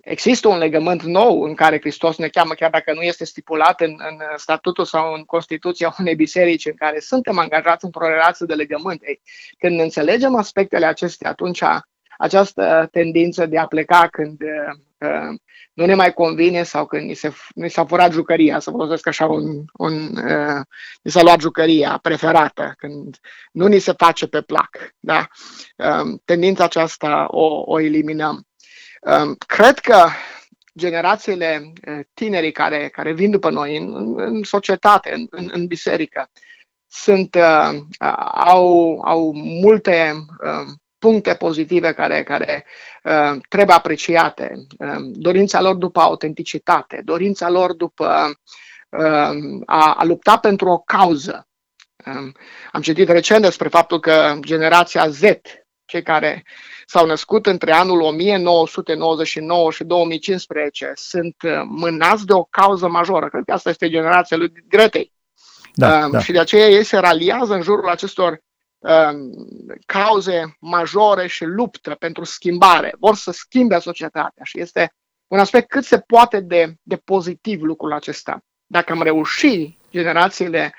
există 0.00 0.48
un 0.48 0.58
legământ 0.58 1.02
nou 1.02 1.42
în 1.42 1.54
care 1.54 1.78
Hristos 1.80 2.16
ne 2.16 2.28
cheamă, 2.28 2.54
chiar 2.54 2.70
dacă 2.70 2.92
nu 2.92 3.02
este 3.02 3.24
stipulat 3.24 3.80
în, 3.80 3.96
în 3.98 4.18
statutul 4.36 4.84
sau 4.84 5.14
în 5.14 5.24
Constituția 5.24 5.94
unei 5.98 6.14
biserici 6.14 6.66
în 6.66 6.74
care 6.74 7.00
suntem 7.00 7.38
angajați 7.38 7.84
într-o 7.84 8.08
relație 8.08 8.46
de 8.46 8.54
legământ. 8.54 9.02
Ei, 9.02 9.20
când 9.58 9.80
înțelegem 9.80 10.34
aspectele 10.34 10.86
acestea, 10.86 11.30
atunci 11.30 11.62
această 12.22 12.88
tendință 12.90 13.46
de 13.46 13.58
a 13.58 13.66
pleca 13.66 14.08
când 14.10 14.40
uh, 14.40 15.38
nu 15.72 15.84
ne 15.84 15.94
mai 15.94 16.12
convine 16.12 16.62
sau 16.62 16.86
când 16.86 17.02
ni, 17.02 17.14
se, 17.14 17.32
ni 17.54 17.70
s-a 17.70 17.84
furat 17.84 18.12
jucăria, 18.12 18.58
să 18.58 18.70
folosesc 18.70 19.06
așa 19.06 19.26
un, 19.26 19.64
un 19.72 20.16
uh, 20.16 20.60
ni 21.02 21.10
s-a 21.10 21.22
luat 21.22 21.40
jucăria 21.40 21.98
preferată, 22.02 22.74
când 22.76 23.16
nu 23.52 23.66
ni 23.66 23.78
se 23.78 23.92
face 23.96 24.26
pe 24.26 24.40
plac. 24.40 24.94
Da? 24.98 25.26
Um, 25.76 26.22
tendința 26.24 26.64
aceasta 26.64 27.26
o, 27.30 27.62
o 27.66 27.80
eliminăm. 27.80 28.46
Um, 29.00 29.34
cred 29.46 29.78
că 29.78 30.06
generațiile 30.78 31.72
uh, 31.88 32.00
tinerii 32.14 32.52
care, 32.52 32.88
care 32.88 33.12
vin 33.12 33.30
după 33.30 33.50
noi 33.50 33.76
în, 33.76 34.20
în 34.20 34.42
societate, 34.42 35.12
în, 35.12 35.26
în, 35.30 35.50
în 35.52 35.66
biserică, 35.66 36.30
sunt, 36.86 37.34
uh, 37.34 37.80
au, 38.34 39.00
au 39.04 39.32
multe 39.34 40.12
uh, 40.44 40.72
puncte 41.02 41.34
pozitive 41.34 41.92
care, 41.92 42.22
care 42.22 42.64
uh, 43.04 43.40
trebuie 43.48 43.76
apreciate. 43.76 44.52
Uh, 44.78 44.96
dorința 45.00 45.60
lor 45.60 45.74
după 45.74 46.00
autenticitate, 46.00 47.00
dorința 47.04 47.50
lor 47.50 47.72
după 47.72 48.30
uh, 48.88 49.60
a, 49.66 49.94
a 49.94 50.04
lupta 50.04 50.38
pentru 50.38 50.68
o 50.68 50.78
cauză. 50.78 51.48
Uh, 52.06 52.32
am 52.72 52.80
citit 52.80 53.08
recent 53.08 53.42
despre 53.42 53.68
faptul 53.68 54.00
că 54.00 54.38
generația 54.40 55.08
Z, 55.08 55.20
cei 55.84 56.02
care 56.02 56.44
s-au 56.86 57.06
născut 57.06 57.46
între 57.46 57.72
anul 57.72 58.00
1999 58.00 59.70
și 59.70 59.84
2015, 59.84 60.92
sunt 60.94 61.36
uh, 61.44 61.62
mânați 61.64 62.26
de 62.26 62.32
o 62.32 62.44
cauză 62.44 62.88
majoră. 62.88 63.28
Cred 63.28 63.42
că 63.46 63.52
asta 63.52 63.70
este 63.70 63.88
generația 63.88 64.36
lui 64.36 64.52
Gretei. 64.68 65.12
Da, 65.74 66.04
uh, 66.04 66.10
da. 66.10 66.18
Și 66.18 66.32
de 66.32 66.38
aceea 66.38 66.68
ei 66.68 66.84
se 66.84 66.98
raliază 66.98 67.54
în 67.54 67.62
jurul 67.62 67.88
acestor 67.88 68.42
Um, 68.42 68.51
cauze 69.86 70.56
majore 70.60 71.26
și 71.26 71.44
luptă 71.44 71.94
pentru 71.94 72.24
schimbare. 72.24 72.94
Vor 72.98 73.16
să 73.16 73.32
schimbe 73.32 73.78
societatea 73.78 74.44
și 74.44 74.60
este 74.60 74.92
un 75.26 75.38
aspect 75.38 75.68
cât 75.68 75.84
se 75.84 75.98
poate 75.98 76.40
de, 76.40 76.74
de 76.82 76.96
pozitiv 76.96 77.62
lucrul 77.62 77.92
acesta. 77.92 78.44
Dacă 78.66 78.92
am 78.92 79.02
reușit 79.02 79.78
generațiile 79.90 80.74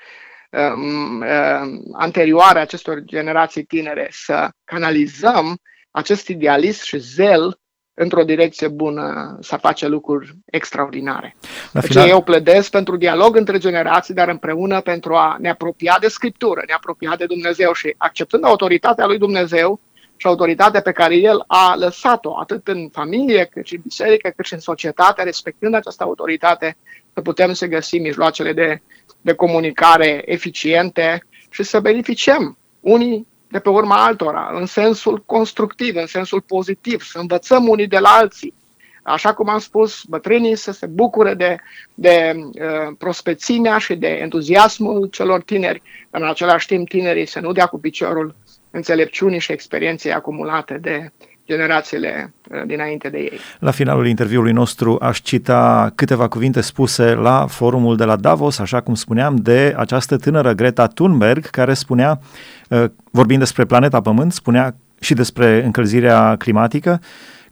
um, 0.50 1.20
um, 1.20 1.82
anterioare 1.92 2.58
acestor 2.58 3.00
generații 3.00 3.64
tinere 3.64 4.08
să 4.10 4.50
canalizăm 4.64 5.56
acest 5.90 6.28
idealism 6.28 6.84
și 6.84 6.98
zel 6.98 7.58
într-o 7.94 8.22
direcție 8.22 8.68
bună 8.68 9.38
să 9.40 9.56
face 9.56 9.86
lucruri 9.86 10.34
extraordinare. 10.44 11.36
La 11.72 11.80
deci 11.80 11.90
final... 11.90 12.08
eu 12.08 12.22
pledez 12.22 12.68
pentru 12.68 12.96
dialog 12.96 13.36
între 13.36 13.58
generații, 13.58 14.14
dar 14.14 14.28
împreună 14.28 14.80
pentru 14.80 15.14
a 15.14 15.36
ne 15.40 15.50
apropia 15.50 15.96
de 16.00 16.08
Scriptură, 16.08 16.62
ne 16.66 16.72
apropia 16.72 17.16
de 17.16 17.26
Dumnezeu 17.26 17.72
și 17.72 17.94
acceptând 17.96 18.44
autoritatea 18.44 19.06
lui 19.06 19.18
Dumnezeu 19.18 19.80
și 20.16 20.26
autoritatea 20.26 20.80
pe 20.80 20.92
care 20.92 21.16
El 21.16 21.44
a 21.46 21.74
lăsat-o, 21.76 22.38
atât 22.38 22.68
în 22.68 22.88
familie, 22.92 23.44
cât 23.44 23.66
și 23.66 23.74
în 23.74 23.80
biserică, 23.82 24.32
cât 24.36 24.44
și 24.44 24.52
în 24.52 24.60
societate, 24.60 25.22
respectând 25.22 25.74
această 25.74 26.02
autoritate, 26.02 26.76
să 27.14 27.20
putem 27.20 27.52
să 27.52 27.66
găsim 27.66 28.02
mijloacele 28.02 28.52
de, 28.52 28.80
de 29.20 29.34
comunicare 29.34 30.22
eficiente 30.24 31.26
și 31.50 31.62
să 31.62 31.80
beneficiem 31.80 32.58
unii 32.80 33.26
de 33.54 33.60
pe 33.60 33.68
urma 33.68 34.04
altora, 34.04 34.50
în 34.52 34.66
sensul 34.66 35.22
constructiv, 35.26 35.96
în 35.96 36.06
sensul 36.06 36.40
pozitiv, 36.40 37.02
să 37.02 37.18
învățăm 37.18 37.68
unii 37.68 37.86
de 37.86 37.98
la 37.98 38.08
alții. 38.08 38.54
Așa 39.02 39.34
cum 39.34 39.48
am 39.48 39.58
spus, 39.58 40.02
bătrânii 40.08 40.56
să 40.56 40.72
se 40.72 40.86
bucure 40.86 41.34
de, 41.34 41.56
de 41.94 42.34
uh, 42.36 42.94
prospețimea 42.98 43.78
și 43.78 43.94
de 43.94 44.06
entuziasmul 44.06 45.06
celor 45.06 45.42
tineri, 45.42 45.82
dar 46.10 46.20
în 46.20 46.28
același 46.28 46.66
timp 46.66 46.88
tinerii 46.88 47.26
să 47.26 47.40
nu 47.40 47.52
dea 47.52 47.66
cu 47.66 47.78
piciorul 47.78 48.34
înțelepciunii 48.70 49.40
și 49.40 49.52
experienței 49.52 50.12
acumulate 50.12 50.78
de 50.78 51.10
generațiile 51.46 52.32
uh, 52.50 52.62
dinainte 52.66 53.08
de 53.08 53.18
ei. 53.18 53.38
La 53.58 53.70
finalul 53.70 54.06
interviului 54.06 54.52
nostru 54.52 54.98
aș 55.00 55.20
cita 55.20 55.92
câteva 55.94 56.28
cuvinte 56.28 56.60
spuse 56.60 57.14
la 57.14 57.46
forumul 57.46 57.96
de 57.96 58.04
la 58.04 58.16
Davos, 58.16 58.58
așa 58.58 58.80
cum 58.80 58.94
spuneam, 58.94 59.36
de 59.36 59.74
această 59.76 60.16
tânără 60.16 60.52
Greta 60.52 60.86
Thunberg, 60.86 61.46
care 61.46 61.74
spunea, 61.74 62.20
uh, 62.68 62.84
vorbind 63.10 63.38
despre 63.38 63.64
planeta 63.64 64.00
Pământ, 64.00 64.32
spunea 64.32 64.76
și 65.00 65.14
despre 65.14 65.64
încălzirea 65.64 66.36
climatică, 66.36 67.00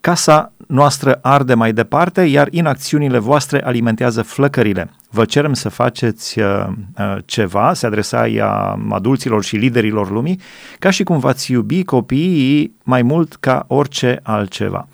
Casa 0.00 0.51
noastră 0.66 1.18
arde 1.22 1.55
mai 1.55 1.72
departe, 1.72 2.22
iar 2.22 2.48
inacțiunile 2.51 3.18
voastre 3.18 3.64
alimentează 3.64 4.22
flăcările. 4.22 4.90
Vă 5.11 5.25
cerem 5.25 5.53
să 5.55 5.68
faceți 5.68 6.38
uh, 6.38 6.66
uh, 6.98 7.16
ceva, 7.25 7.75
se 7.75 7.87
adresa 7.87 8.29
ea 8.29 8.79
adulților 8.90 9.44
și 9.44 9.57
liderilor 9.57 10.11
lumii, 10.11 10.40
ca 10.79 10.90
și 10.90 11.03
cum 11.03 11.18
v-ați 11.18 11.53
iubi 11.53 11.85
copiii 11.85 12.77
mai 12.85 13.03
mult 13.03 13.37
ca 13.40 13.64
orice 13.66 14.20
altceva. 14.22 14.88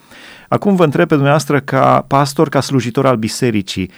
Acum 0.49 0.77
vă 0.77 0.85
întreb 0.85 1.07
pe 1.07 1.15
dumneavoastră 1.15 1.61
ca 1.61 2.05
pastor, 2.07 2.49
ca 2.49 2.61
slujitor 2.61 3.07
al 3.07 3.17
bisericii, 3.17 3.91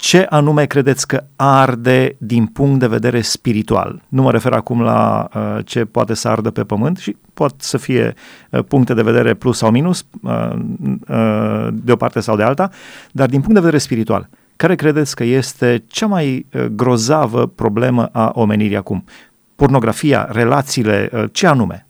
ce 0.00 0.26
anume 0.30 0.66
credeți 0.66 1.06
că 1.06 1.24
arde 1.36 2.16
din 2.18 2.46
punct 2.46 2.80
de 2.80 2.86
vedere 2.86 3.20
spiritual? 3.20 4.02
Nu 4.08 4.22
mă 4.22 4.30
refer 4.30 4.52
acum 4.52 4.82
la 4.82 5.28
uh, 5.34 5.58
ce 5.64 5.84
poate 5.84 6.14
să 6.14 6.28
ardă 6.28 6.50
pe 6.50 6.64
pământ 6.64 6.98
și 6.98 7.16
pot 7.34 7.54
să 7.62 7.76
fie 7.76 8.14
uh, 8.50 8.64
puncte 8.68 8.94
de 8.94 9.02
vedere 9.02 9.34
plus 9.34 9.58
sau 9.58 9.70
minus, 9.70 10.06
uh, 10.22 10.52
uh, 11.08 11.68
de 11.72 11.92
o 11.92 11.96
parte 11.96 12.20
sau 12.20 12.36
de 12.36 12.42
alta, 12.42 12.70
dar 13.12 13.28
din 13.28 13.38
punct 13.38 13.54
de 13.54 13.60
vedere 13.60 13.78
spiritual, 13.78 14.28
care 14.56 14.74
credeți 14.74 15.14
că 15.14 15.24
este 15.24 15.84
cea 15.86 16.06
mai 16.06 16.46
uh, 16.52 16.64
grozavă 16.64 17.46
problemă 17.46 18.08
a 18.12 18.30
omenirii 18.34 18.76
acum? 18.76 19.04
Pornografia, 19.54 20.28
relațiile, 20.30 21.10
uh, 21.12 21.24
ce 21.32 21.46
anume? 21.46 21.86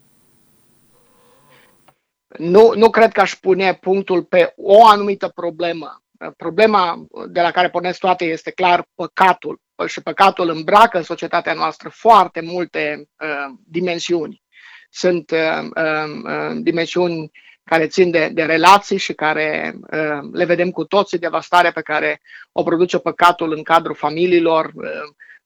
Nu, 2.38 2.73
nu 2.77 2.90
cred 2.90 3.12
că 3.12 3.20
aș 3.20 3.35
pune 3.35 3.79
punctul 3.81 4.23
pe 4.23 4.55
o 4.57 4.87
anumită 4.87 5.33
problemă 5.35 6.03
problema 6.37 7.06
de 7.28 7.40
la 7.40 7.50
care 7.50 7.70
pornesc 7.70 7.98
toate 7.98 8.24
este 8.24 8.50
clar 8.50 8.88
păcatul. 8.94 9.61
Și 9.87 10.02
păcatul 10.02 10.48
îmbracă 10.48 10.96
în 10.96 11.02
societatea 11.02 11.52
noastră 11.52 11.88
foarte 11.88 12.40
multe 12.40 13.09
uh, 13.22 13.54
dimensiuni. 13.66 14.42
Sunt 14.90 15.30
uh, 15.30 15.68
uh, 15.76 16.56
dimensiuni 16.61 17.30
care 17.64 17.87
țin 17.87 18.11
de, 18.11 18.28
de 18.33 18.42
relații 18.42 18.98
și 18.98 19.12
care 19.12 19.74
uh, 19.80 20.28
le 20.33 20.44
vedem 20.44 20.70
cu 20.70 20.85
toții, 20.85 21.18
devastarea 21.18 21.72
pe 21.72 21.80
care 21.80 22.20
o 22.52 22.62
produce 22.62 22.98
păcatul 22.98 23.52
în 23.52 23.62
cadrul 23.62 23.94
familiilor, 23.94 24.70
uh, 24.74 24.85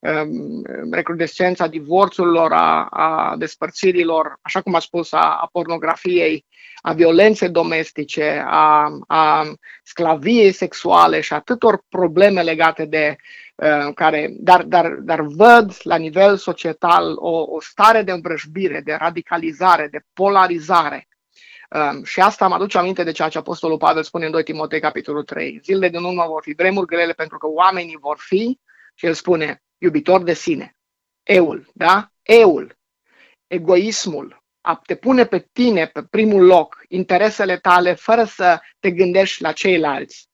Um, 0.04 0.62
recrudescența 0.90 1.66
divorțurilor, 1.66 2.52
a, 2.52 2.87
a 2.87 3.34
despărțirilor, 3.37 4.38
așa 4.42 4.60
cum 4.60 4.74
a 4.74 4.78
spus, 4.78 5.12
a, 5.12 5.18
a 5.18 5.48
pornografiei, 5.52 6.46
a 6.87 6.92
violenței 6.92 7.49
domestice, 7.49 8.44
a, 8.47 8.99
a 9.07 9.53
sclaviei 9.83 10.53
sexuale 10.53 11.20
și 11.20 11.33
atâtor 11.33 11.83
probleme 11.88 12.42
legate 12.42 12.85
de 12.85 13.16
uh, 13.55 13.94
care, 13.94 14.35
dar, 14.38 14.62
dar, 14.62 14.88
dar 14.90 15.20
văd 15.20 15.77
la 15.83 15.97
nivel 15.97 16.37
societal 16.37 17.14
o, 17.16 17.55
o 17.55 17.61
stare 17.61 18.03
de 18.03 18.12
îmbrășbire, 18.12 18.81
de 18.81 18.92
radicalizare, 18.92 19.88
de 19.88 20.01
polarizare. 20.12 21.09
Um, 21.70 22.05
și 22.05 22.20
asta 22.20 22.49
mă 22.49 22.55
aduce 22.55 22.79
aminte 22.79 23.03
de 23.03 23.12
ceea 23.12 23.29
ce 23.29 23.38
Apostolul 23.38 23.77
Pavel 23.79 24.03
spune 24.03 24.25
în 24.25 24.31
2 24.31 24.42
Timotei, 24.42 24.81
capitolul 24.81 25.25
3. 25.25 25.61
Zilele 25.62 25.88
din 25.88 26.03
urmă 26.03 26.25
vor 26.27 26.42
fi 26.42 26.55
vremuri 26.55 26.87
grele 26.87 27.12
pentru 27.12 27.38
că 27.38 27.47
oamenii 27.47 27.99
vor 28.01 28.16
fi, 28.18 28.59
și 28.94 29.07
el 29.07 29.14
spune, 29.14 29.62
iubitor 29.79 30.23
de 30.23 30.35
sine. 30.35 30.77
Eul, 31.23 31.66
da? 31.73 32.11
Eul, 32.23 32.79
egoismul, 33.47 34.43
a 34.66 34.81
te 34.87 34.94
pune 34.94 35.24
pe 35.24 35.48
tine 35.53 35.87
pe 35.87 36.03
primul 36.11 36.44
loc, 36.44 36.77
interesele 36.88 37.57
tale, 37.57 37.94
fără 37.94 38.24
să 38.24 38.61
te 38.81 38.90
gândești 38.90 39.42
la 39.42 39.53
ceilalți. 39.53 40.29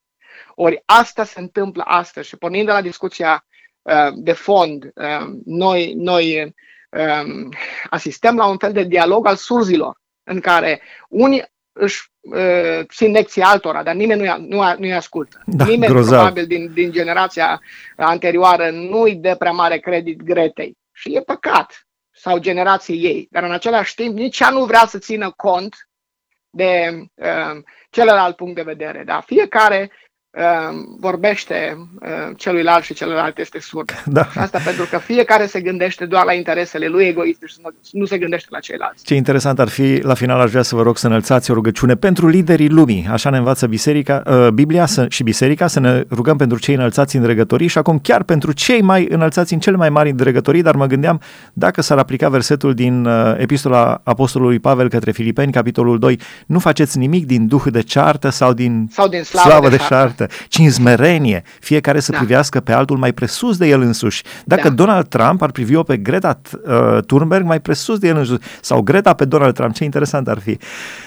Ori 0.55 0.81
asta 0.85 1.23
se 1.23 1.39
întâmplă 1.39 1.83
astăzi 1.85 2.27
și 2.27 2.37
pornind 2.37 2.65
de 2.65 2.71
la 2.71 2.81
discuția 2.81 3.45
uh, 3.81 4.13
de 4.15 4.31
fond, 4.31 4.83
uh, 4.83 5.27
noi, 5.45 5.93
noi 5.93 6.53
uh, 6.89 7.49
asistăm 7.89 8.35
la 8.35 8.45
un 8.45 8.57
fel 8.57 8.71
de 8.71 8.83
dialog 8.83 9.27
al 9.27 9.35
surzilor, 9.35 10.01
în 10.23 10.39
care 10.39 10.81
unii 11.09 11.43
își 11.73 12.11
uh, 12.19 12.85
țin 12.85 13.11
lecții 13.11 13.41
altora, 13.41 13.83
dar 13.83 13.95
nimeni 13.95 14.19
nu-i, 14.19 14.47
nu, 14.47 14.75
nu-i 14.77 14.93
ascultă. 14.93 15.41
Da, 15.45 15.65
nimeni 15.65 15.91
grozav. 15.91 16.19
probabil 16.19 16.45
din, 16.45 16.73
din 16.73 16.91
generația 16.91 17.61
anterioară 17.95 18.69
nu-i 18.69 19.15
dă 19.15 19.35
prea 19.35 19.51
mare 19.51 19.77
credit 19.77 20.21
Gretei. 20.21 20.77
Și 20.91 21.15
e 21.15 21.21
păcat. 21.21 21.85
Sau 22.21 22.37
generației 22.39 23.03
ei. 23.03 23.27
Dar 23.31 23.43
în 23.43 23.51
același 23.51 23.95
timp 23.95 24.17
nici 24.17 24.39
ea 24.39 24.49
nu 24.49 24.65
vrea 24.65 24.85
să 24.85 24.97
țină 24.97 25.31
cont 25.31 25.89
de 26.49 27.01
uh, 27.13 27.63
celălalt 27.89 28.35
punct 28.35 28.55
de 28.55 28.61
vedere. 28.61 29.03
Da? 29.03 29.21
Fiecare 29.21 29.79
Ehm, 29.79 29.91
vorbește 30.99 31.77
ehm, 32.01 32.35
celuilalt 32.35 32.83
și 32.83 32.93
celălalt 32.93 33.37
este 33.37 33.59
surd. 33.59 33.91
Da. 34.05 34.27
Asta 34.35 34.59
pentru 34.65 34.87
că 34.89 34.97
fiecare 34.97 35.45
se 35.45 35.61
gândește 35.61 36.05
doar 36.05 36.25
la 36.25 36.33
interesele 36.33 36.87
lui 36.87 37.05
egoiste 37.05 37.45
și 37.45 37.57
nu 37.91 38.05
se 38.05 38.17
gândește 38.17 38.47
la 38.51 38.59
ceilalți. 38.59 39.03
Ce 39.03 39.15
interesant 39.15 39.59
ar 39.59 39.67
fi, 39.67 39.99
la 40.01 40.13
final 40.13 40.39
aș 40.39 40.49
vrea 40.49 40.61
să 40.61 40.75
vă 40.75 40.81
rog 40.81 40.97
să 40.97 41.07
înălțați 41.07 41.51
o 41.51 41.53
rugăciune 41.53 41.95
pentru 41.95 42.27
liderii 42.27 42.69
lumii. 42.69 43.07
Așa 43.11 43.29
ne 43.29 43.37
învață 43.37 43.67
biserica, 43.67 44.23
uh, 44.25 44.47
Biblia 44.47 44.85
să, 44.85 45.05
și 45.09 45.23
biserica 45.23 45.67
să 45.67 45.79
ne 45.79 46.03
rugăm 46.09 46.37
pentru 46.37 46.59
cei 46.59 46.75
înălțați 46.75 47.15
în 47.15 47.21
dregătorii 47.21 47.67
și 47.67 47.77
acum 47.77 47.99
chiar 47.99 48.23
pentru 48.23 48.51
cei 48.51 48.81
mai 48.81 49.07
înălțați 49.09 49.53
în 49.53 49.59
cele 49.59 49.75
mai 49.75 49.89
mari 49.89 50.11
dregătorii, 50.11 50.61
dar 50.61 50.75
mă 50.75 50.85
gândeam 50.85 51.21
dacă 51.53 51.81
s-ar 51.81 51.97
aplica 51.97 52.29
versetul 52.29 52.73
din 52.73 53.05
uh, 53.05 53.35
epistola 53.37 54.01
Apostolului 54.03 54.59
Pavel 54.59 54.89
către 54.89 55.11
Filipeni, 55.11 55.51
capitolul 55.51 55.99
2, 55.99 56.19
nu 56.45 56.59
faceți 56.59 56.97
nimic 56.97 57.25
din 57.25 57.47
duh 57.47 57.63
de 57.65 57.81
ceartă 57.81 58.29
sau 58.29 58.53
din, 58.53 58.87
sau 58.91 59.07
din 59.07 59.23
slavă, 59.23 59.49
slavă 59.49 59.69
de, 59.69 59.75
de 59.75 59.83
ceartă 59.87 60.20
ceartă, 60.21 60.45
ci 60.47 60.57
în 60.57 60.71
smerenie, 60.71 61.43
fiecare 61.59 61.99
să 61.99 62.11
da. 62.11 62.17
privească 62.17 62.59
pe 62.59 62.71
altul 62.71 62.97
mai 62.97 63.13
presus 63.13 63.57
de 63.57 63.67
el 63.67 63.81
însuși. 63.81 64.23
Dacă 64.45 64.67
da. 64.67 64.73
Donald 64.73 65.07
Trump 65.07 65.41
ar 65.41 65.51
privi-o 65.51 65.83
pe 65.83 65.97
Greta 65.97 66.41
uh, 66.51 66.97
Thunberg 67.05 67.45
mai 67.45 67.59
presus 67.59 67.97
de 67.97 68.07
el 68.07 68.17
însuși, 68.17 68.39
sau 68.61 68.81
Greta 68.81 69.13
pe 69.13 69.25
Donald 69.25 69.53
Trump, 69.53 69.73
ce 69.73 69.83
interesant 69.83 70.27
ar 70.27 70.39
fi. 70.39 70.57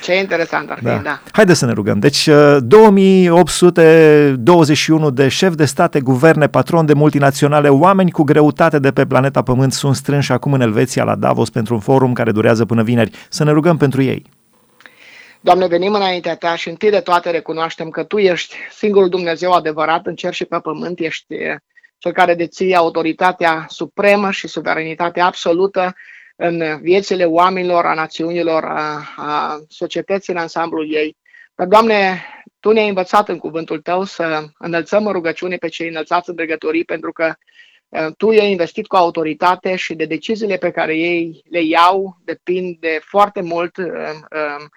Ce 0.03 0.19
interesant 0.19 0.71
ar 0.71 0.79
fi, 0.79 0.85
da. 0.85 1.01
da. 1.05 1.21
Haideți 1.33 1.59
să 1.59 1.67
ne 1.67 1.73
rugăm. 1.73 1.99
Deci, 1.99 2.27
uh, 2.27 2.57
2821 2.61 5.11
de 5.11 5.29
șefi 5.29 5.57
de 5.57 5.65
state, 5.65 6.01
guverne, 6.01 6.47
patroni 6.47 6.87
de 6.87 6.93
multinaționale, 6.93 7.69
oameni 7.69 8.11
cu 8.11 8.23
greutate 8.23 8.79
de 8.79 8.91
pe 8.91 9.07
planeta 9.07 9.43
Pământ 9.43 9.73
sunt 9.73 9.95
strânși 9.95 10.33
acum 10.33 10.53
în 10.53 10.61
Elveția 10.61 11.05
la 11.05 11.15
Davos 11.15 11.51
pentru 11.51 11.75
un 11.75 11.81
forum 11.81 12.13
care 12.13 12.33
durează 12.33 12.65
până 12.65 12.83
vineri. 12.83 13.11
Să 13.29 13.45
ne 13.45 13.51
rugăm 13.51 13.77
pentru 13.77 14.03
ei. 14.03 14.25
Doamne, 15.45 15.67
venim 15.67 15.95
înaintea 15.95 16.37
Ta 16.37 16.57
și 16.57 16.69
întâi 16.69 16.91
de 16.91 17.01
toate 17.01 17.31
recunoaștem 17.31 17.91
că 17.91 18.05
Tu 18.05 18.19
ești 18.19 18.57
singurul 18.71 19.09
Dumnezeu 19.09 19.53
adevărat 19.53 20.07
în 20.07 20.15
cer 20.15 20.35
și 20.35 20.45
pe 20.45 20.59
pământ, 20.59 21.01
ești 21.01 21.35
cel 21.99 22.13
care 22.13 22.35
deții 22.35 22.75
autoritatea 22.75 23.67
supremă 23.69 24.31
și 24.31 24.49
suveranitatea 24.49 25.25
absolută 25.27 25.95
în 26.37 26.81
viețile 26.81 27.25
oamenilor, 27.25 27.87
a 27.87 27.95
națiunilor, 27.95 28.65
a, 28.65 29.15
a 29.17 29.61
societății 29.69 30.33
în 30.33 30.39
ansamblul 30.39 30.95
ei. 30.95 31.17
Dar, 31.55 31.67
Doamne, 31.67 32.23
Tu 32.61 32.71
ne-ai 32.71 32.89
învățat 32.89 33.29
în 33.29 33.39
cuvântul 33.39 33.81
Tău 33.81 34.05
să 34.05 34.45
înălțăm 34.59 35.07
în 35.07 35.13
rugăciune 35.13 35.57
pe 35.57 35.69
cei 35.69 35.89
înălțați 35.89 36.29
în 36.29 36.35
dregătorii, 36.35 36.85
pentru 36.85 37.13
că 37.13 37.35
Tu 38.17 38.31
i-ai 38.31 38.51
investit 38.51 38.87
cu 38.87 38.97
autoritate 38.97 39.77
și 39.77 39.95
de 39.95 40.05
deciziile 40.05 40.57
pe 40.57 40.71
care 40.71 40.97
ei 40.97 41.43
le 41.51 41.63
iau 41.63 42.17
depind 42.25 42.77
de 42.79 43.01
foarte 43.03 43.41
mult 43.41 43.77
Um, 43.77 44.69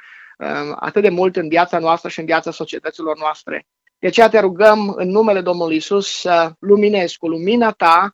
atât 0.75 1.01
de 1.01 1.09
mult 1.09 1.35
în 1.35 1.47
viața 1.47 1.79
noastră 1.79 2.09
și 2.09 2.19
în 2.19 2.25
viața 2.25 2.51
societăților 2.51 3.17
noastre. 3.17 3.67
De 3.99 4.07
aceea 4.07 4.29
te 4.29 4.39
rugăm 4.39 4.93
în 4.95 5.09
numele 5.09 5.41
Domnului 5.41 5.75
Isus 5.75 6.19
să 6.19 6.51
luminezi 6.59 7.17
cu 7.17 7.27
lumina 7.27 7.71
ta 7.71 8.13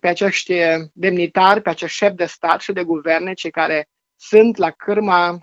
pe 0.00 0.08
acești 0.08 0.54
demnitari, 0.92 1.62
pe 1.62 1.70
acești 1.70 1.96
șefi 1.96 2.14
de 2.14 2.24
stat 2.24 2.60
și 2.60 2.72
de 2.72 2.84
guverne, 2.84 3.32
cei 3.32 3.50
care 3.50 3.88
sunt 4.16 4.56
la 4.56 4.70
cârma 4.70 5.28
um, 5.30 5.38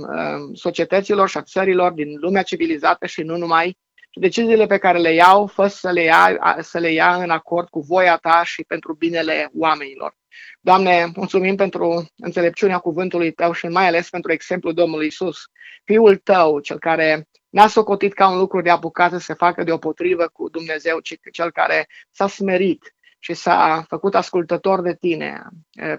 um, 0.00 0.54
societăților 0.54 1.28
și 1.28 1.36
a 1.36 1.42
țărilor 1.42 1.92
din 1.92 2.18
lumea 2.20 2.42
civilizată 2.42 3.06
și 3.06 3.22
nu 3.22 3.36
numai, 3.36 3.78
și 4.14 4.20
deciziile 4.20 4.66
pe 4.66 4.78
care 4.78 4.98
le 4.98 5.12
iau, 5.12 5.46
fă 5.46 5.66
să 5.66 5.90
le 5.90 6.02
ia, 6.02 6.56
să 6.60 6.78
le 6.78 6.92
ia 6.92 7.14
în 7.14 7.30
acord 7.30 7.68
cu 7.68 7.80
voia 7.80 8.16
ta 8.16 8.42
și 8.44 8.64
pentru 8.64 8.94
binele 8.94 9.50
oamenilor. 9.54 10.16
Doamne, 10.60 11.12
mulțumim 11.14 11.56
pentru 11.56 12.06
înțelepciunea 12.16 12.78
cuvântului 12.78 13.32
Tău 13.32 13.52
și 13.52 13.66
mai 13.66 13.86
ales 13.86 14.10
pentru 14.10 14.32
exemplul 14.32 14.74
Domnului 14.74 15.06
Isus, 15.06 15.36
Fiul 15.84 16.16
Tău, 16.16 16.60
cel 16.60 16.78
care 16.78 17.28
n-a 17.48 17.66
socotit 17.66 18.12
ca 18.12 18.28
un 18.28 18.38
lucru 18.38 18.60
de 18.60 18.70
apucat 18.70 19.10
să 19.10 19.18
se 19.18 19.34
facă 19.34 19.64
deopotrivă 19.64 20.28
cu 20.32 20.48
Dumnezeu, 20.48 21.00
ci 21.00 21.14
cel 21.32 21.50
care 21.50 21.88
s-a 22.10 22.28
smerit 22.28 22.94
și 23.18 23.34
s-a 23.34 23.84
făcut 23.88 24.14
ascultător 24.14 24.80
de 24.82 24.94
tine 24.94 25.42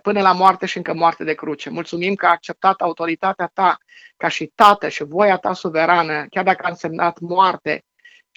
până 0.01 0.21
la 0.21 0.31
moarte 0.31 0.65
și 0.65 0.77
încă 0.77 0.93
moarte 0.93 1.23
de 1.23 1.33
cruce. 1.33 1.69
Mulțumim 1.69 2.15
că 2.15 2.25
a 2.25 2.29
acceptat 2.29 2.81
autoritatea 2.81 3.51
ta 3.53 3.77
ca 4.17 4.27
și 4.27 4.51
tată 4.55 4.87
și 4.87 5.03
voia 5.03 5.37
ta 5.37 5.53
suverană, 5.53 6.25
chiar 6.29 6.43
dacă 6.43 6.65
a 6.65 6.69
însemnat 6.69 7.19
moarte. 7.19 7.83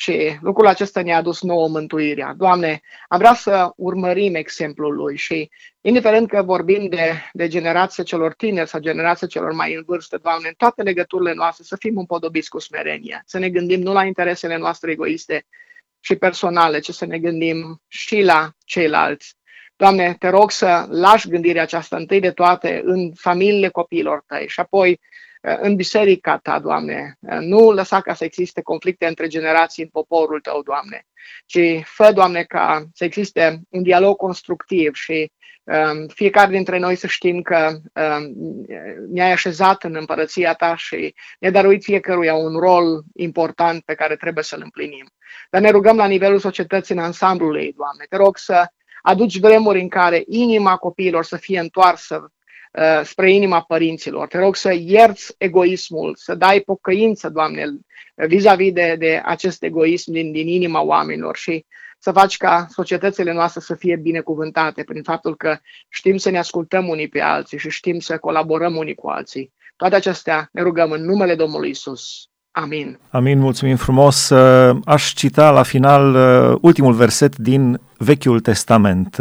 Și 0.00 0.38
lucrul 0.40 0.66
acesta 0.66 1.02
ne-a 1.02 1.16
adus 1.16 1.42
nouă 1.42 1.68
mântuirea. 1.68 2.34
Doamne, 2.36 2.80
am 3.08 3.18
vrea 3.18 3.34
să 3.34 3.72
urmărim 3.76 4.34
exemplul 4.34 4.94
lui 4.94 5.16
și, 5.16 5.50
indiferent 5.80 6.28
că 6.28 6.42
vorbim 6.42 6.88
de, 6.88 7.12
de 7.32 7.48
generația 7.48 8.04
celor 8.04 8.34
tineri 8.34 8.68
sau 8.68 8.80
generația 8.80 9.26
celor 9.26 9.52
mai 9.52 9.74
în 9.74 9.82
vârstă, 9.86 10.18
Doamne, 10.22 10.48
în 10.48 10.54
toate 10.56 10.82
legăturile 10.82 11.32
noastre 11.32 11.64
să 11.64 11.76
fim 11.76 11.98
împodobiți 11.98 12.48
cu 12.48 12.58
smerenie, 12.58 13.22
să 13.26 13.38
ne 13.38 13.50
gândim 13.50 13.80
nu 13.80 13.92
la 13.92 14.04
interesele 14.04 14.56
noastre 14.56 14.90
egoiste, 14.90 15.46
și 16.00 16.16
personale, 16.16 16.78
ci 16.78 16.90
să 16.90 17.06
ne 17.06 17.18
gândim 17.18 17.82
și 17.88 18.22
la 18.22 18.50
ceilalți. 18.64 19.36
Doamne, 19.76 20.16
te 20.18 20.28
rog 20.28 20.50
să 20.50 20.86
lași 20.90 21.28
gândirea 21.28 21.62
aceasta 21.62 21.96
întâi 21.96 22.20
de 22.20 22.30
toate 22.30 22.80
în 22.84 23.12
familiile 23.14 23.68
copiilor 23.68 24.24
tăi 24.26 24.48
și 24.48 24.60
apoi 24.60 24.90
uh, 24.90 24.98
în 25.40 25.76
biserica 25.76 26.36
ta, 26.36 26.58
Doamne. 26.58 27.16
Uh, 27.20 27.38
nu 27.40 27.70
lăsa 27.70 28.00
ca 28.00 28.14
să 28.14 28.24
existe 28.24 28.62
conflicte 28.62 29.06
între 29.06 29.26
generații 29.26 29.82
în 29.82 29.88
poporul 29.88 30.40
tău, 30.40 30.62
Doamne, 30.62 31.06
ci 31.46 31.58
fă, 31.84 32.12
Doamne, 32.12 32.42
ca 32.42 32.84
să 32.92 33.04
existe 33.04 33.60
un 33.68 33.82
dialog 33.82 34.16
constructiv 34.16 34.94
și 34.94 35.32
um, 35.64 36.06
fiecare 36.06 36.50
dintre 36.50 36.78
noi 36.78 36.94
să 36.94 37.06
știm 37.06 37.42
că 37.42 37.68
um, 37.70 38.34
ne-ai 39.10 39.32
așezat 39.32 39.84
în 39.84 39.94
împărăția 39.94 40.54
ta 40.54 40.76
și 40.76 41.14
ne-ai 41.38 41.52
dăruit 41.52 41.82
fiecăruia 41.82 42.34
un 42.34 42.58
rol 42.58 43.02
important 43.14 43.84
pe 43.84 43.94
care 43.94 44.16
trebuie 44.16 44.44
să-l 44.44 44.60
împlinim. 44.62 45.10
Dar 45.50 45.60
ne 45.60 45.70
rugăm 45.70 45.96
la 45.96 46.06
nivelul 46.06 46.38
societății 46.38 46.94
în 46.94 47.00
ansamblul 47.00 47.56
ei, 47.56 47.74
Doamne. 47.76 48.04
Te 48.08 48.16
rog 48.16 48.36
să 48.36 48.66
aduci 49.02 49.38
vremuri 49.38 49.80
în 49.80 49.88
care 49.88 50.22
inima 50.26 50.76
copiilor 50.76 51.24
să 51.24 51.36
fie 51.36 51.58
întoarsă 51.58 52.14
uh, 52.14 52.30
spre 53.02 53.32
inima 53.32 53.60
părinților. 53.60 54.28
Te 54.28 54.38
rog 54.38 54.56
să 54.56 54.74
ierți 54.78 55.34
egoismul, 55.38 56.14
să 56.16 56.34
dai 56.34 56.60
pocăință, 56.60 57.28
Doamne, 57.28 57.64
vis-a-vis 58.14 58.72
de, 58.72 58.96
de 58.98 59.22
acest 59.24 59.62
egoism 59.62 60.12
din, 60.12 60.32
din 60.32 60.48
inima 60.48 60.82
oamenilor 60.82 61.36
și 61.36 61.64
să 61.98 62.12
faci 62.12 62.36
ca 62.36 62.66
societățile 62.70 63.32
noastre 63.32 63.60
să 63.60 63.74
fie 63.74 63.96
binecuvântate 63.96 64.82
prin 64.82 65.02
faptul 65.02 65.36
că 65.36 65.58
știm 65.88 66.16
să 66.16 66.30
ne 66.30 66.38
ascultăm 66.38 66.88
unii 66.88 67.08
pe 67.08 67.20
alții 67.20 67.58
și 67.58 67.70
știm 67.70 67.98
să 67.98 68.18
colaborăm 68.18 68.76
unii 68.76 68.94
cu 68.94 69.08
alții. 69.08 69.52
Toate 69.76 69.94
acestea 69.94 70.48
ne 70.52 70.62
rugăm 70.62 70.90
în 70.90 71.04
numele 71.04 71.34
Domnului 71.34 71.70
Isus. 71.70 72.28
Amin. 72.50 72.98
Amin, 73.10 73.38
mulțumim 73.38 73.76
frumos. 73.76 74.30
Aș 74.84 75.12
cita 75.12 75.50
la 75.50 75.62
final 75.62 76.14
uh, 76.14 76.58
ultimul 76.60 76.92
verset 76.92 77.36
din 77.36 77.80
Vechiul 77.98 78.40
Testament. 78.40 79.16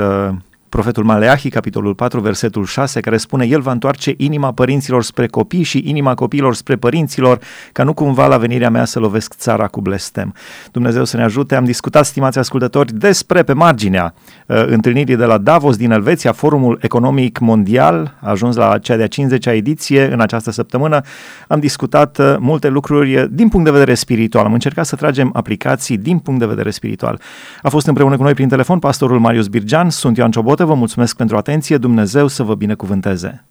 Uh, 0.68 0.78
profetul 0.78 1.04
Maleahi, 1.04 1.50
capitolul 1.50 1.96
4, 1.96 2.20
versetul 2.20 2.66
6, 2.66 3.00
care 3.00 3.18
spune 3.18 3.46
El 3.46 3.62
va 3.62 3.72
întoarce 3.72 4.14
inima 4.18 4.52
părinților 4.52 5.04
spre 5.04 5.28
copii 5.28 5.64
și 5.64 5.84
inima 5.86 6.14
copiilor 6.14 6.56
spre 6.56 6.76
părinților, 6.76 7.40
ca 7.72 7.84
nu 7.84 7.94
cumva 7.94 8.28
la 8.28 8.38
venirea 8.38 8.70
mea 8.70 8.86
să 8.86 9.00
lovesc 9.00 9.34
țara 9.34 9.68
cu 9.68 9.82
blestem. 9.82 10.34
Dumnezeu 10.72 11.06
să 11.06 11.18
ne 11.18 11.24
ajute. 11.24 11.56
Am 11.56 11.64
discutat, 11.64 12.06
stimați 12.06 12.38
ascultători, 12.40 12.94
despre 12.94 13.44
pe 13.44 13.54
marginea 13.54 14.14
uh, 14.46 14.66
întâlnirii 14.68 15.16
de 15.16 15.26
la 15.26 15.38
Davos 15.38 15.76
din 15.76 15.92
Elveția, 15.92 16.32
Forumul 16.32 16.80
Economic 16.82 17.40
Mondial, 17.40 18.18
a 18.22 18.30
ajuns 18.30 18.56
la 18.56 18.78
cea 18.78 18.96
de-a 18.96 19.08
50-a 19.08 19.54
ediție 19.54 20.14
în 20.14 20.22
această 20.22 20.52
săptămână. 20.52 21.02
Am 21.48 21.60
discutat 21.60 22.18
uh, 22.18 22.36
multe 22.40 22.68
lucruri 22.68 23.16
uh, 23.16 23.26
din 23.30 23.50
punct 23.50 23.66
de 23.66 23.72
vedere 23.72 23.94
spiritual. 23.94 24.46
Am 24.46 24.54
încercat 24.54 24.86
să 24.86 24.96
tragem 24.96 25.30
aplicații 25.34 25.98
din 25.98 26.20
punct 26.20 26.40
de 26.40 26.46
vedere 26.46 26.70
spiritual. 26.70 27.20
A 27.62 27.70
fost 27.70 27.88
împreună 27.88 28.18
cu 28.18 28.24
noi 28.24 28.34
prin 28.34 28.48
telefon 28.48 28.80
pastorul 28.80 29.20
Marius 29.20 29.48
Birgean, 29.48 29.90
sunt 29.90 30.18
Ioan 30.18 30.32
Ciobotă, 30.32 30.57
vă 30.66 30.74
mulțumesc 30.74 31.16
pentru 31.16 31.38
atenție, 31.38 31.78
Dumnezeu 31.78 32.28
să 32.28 32.44
vă 32.44 32.56
binecuvânteze! 32.56 33.46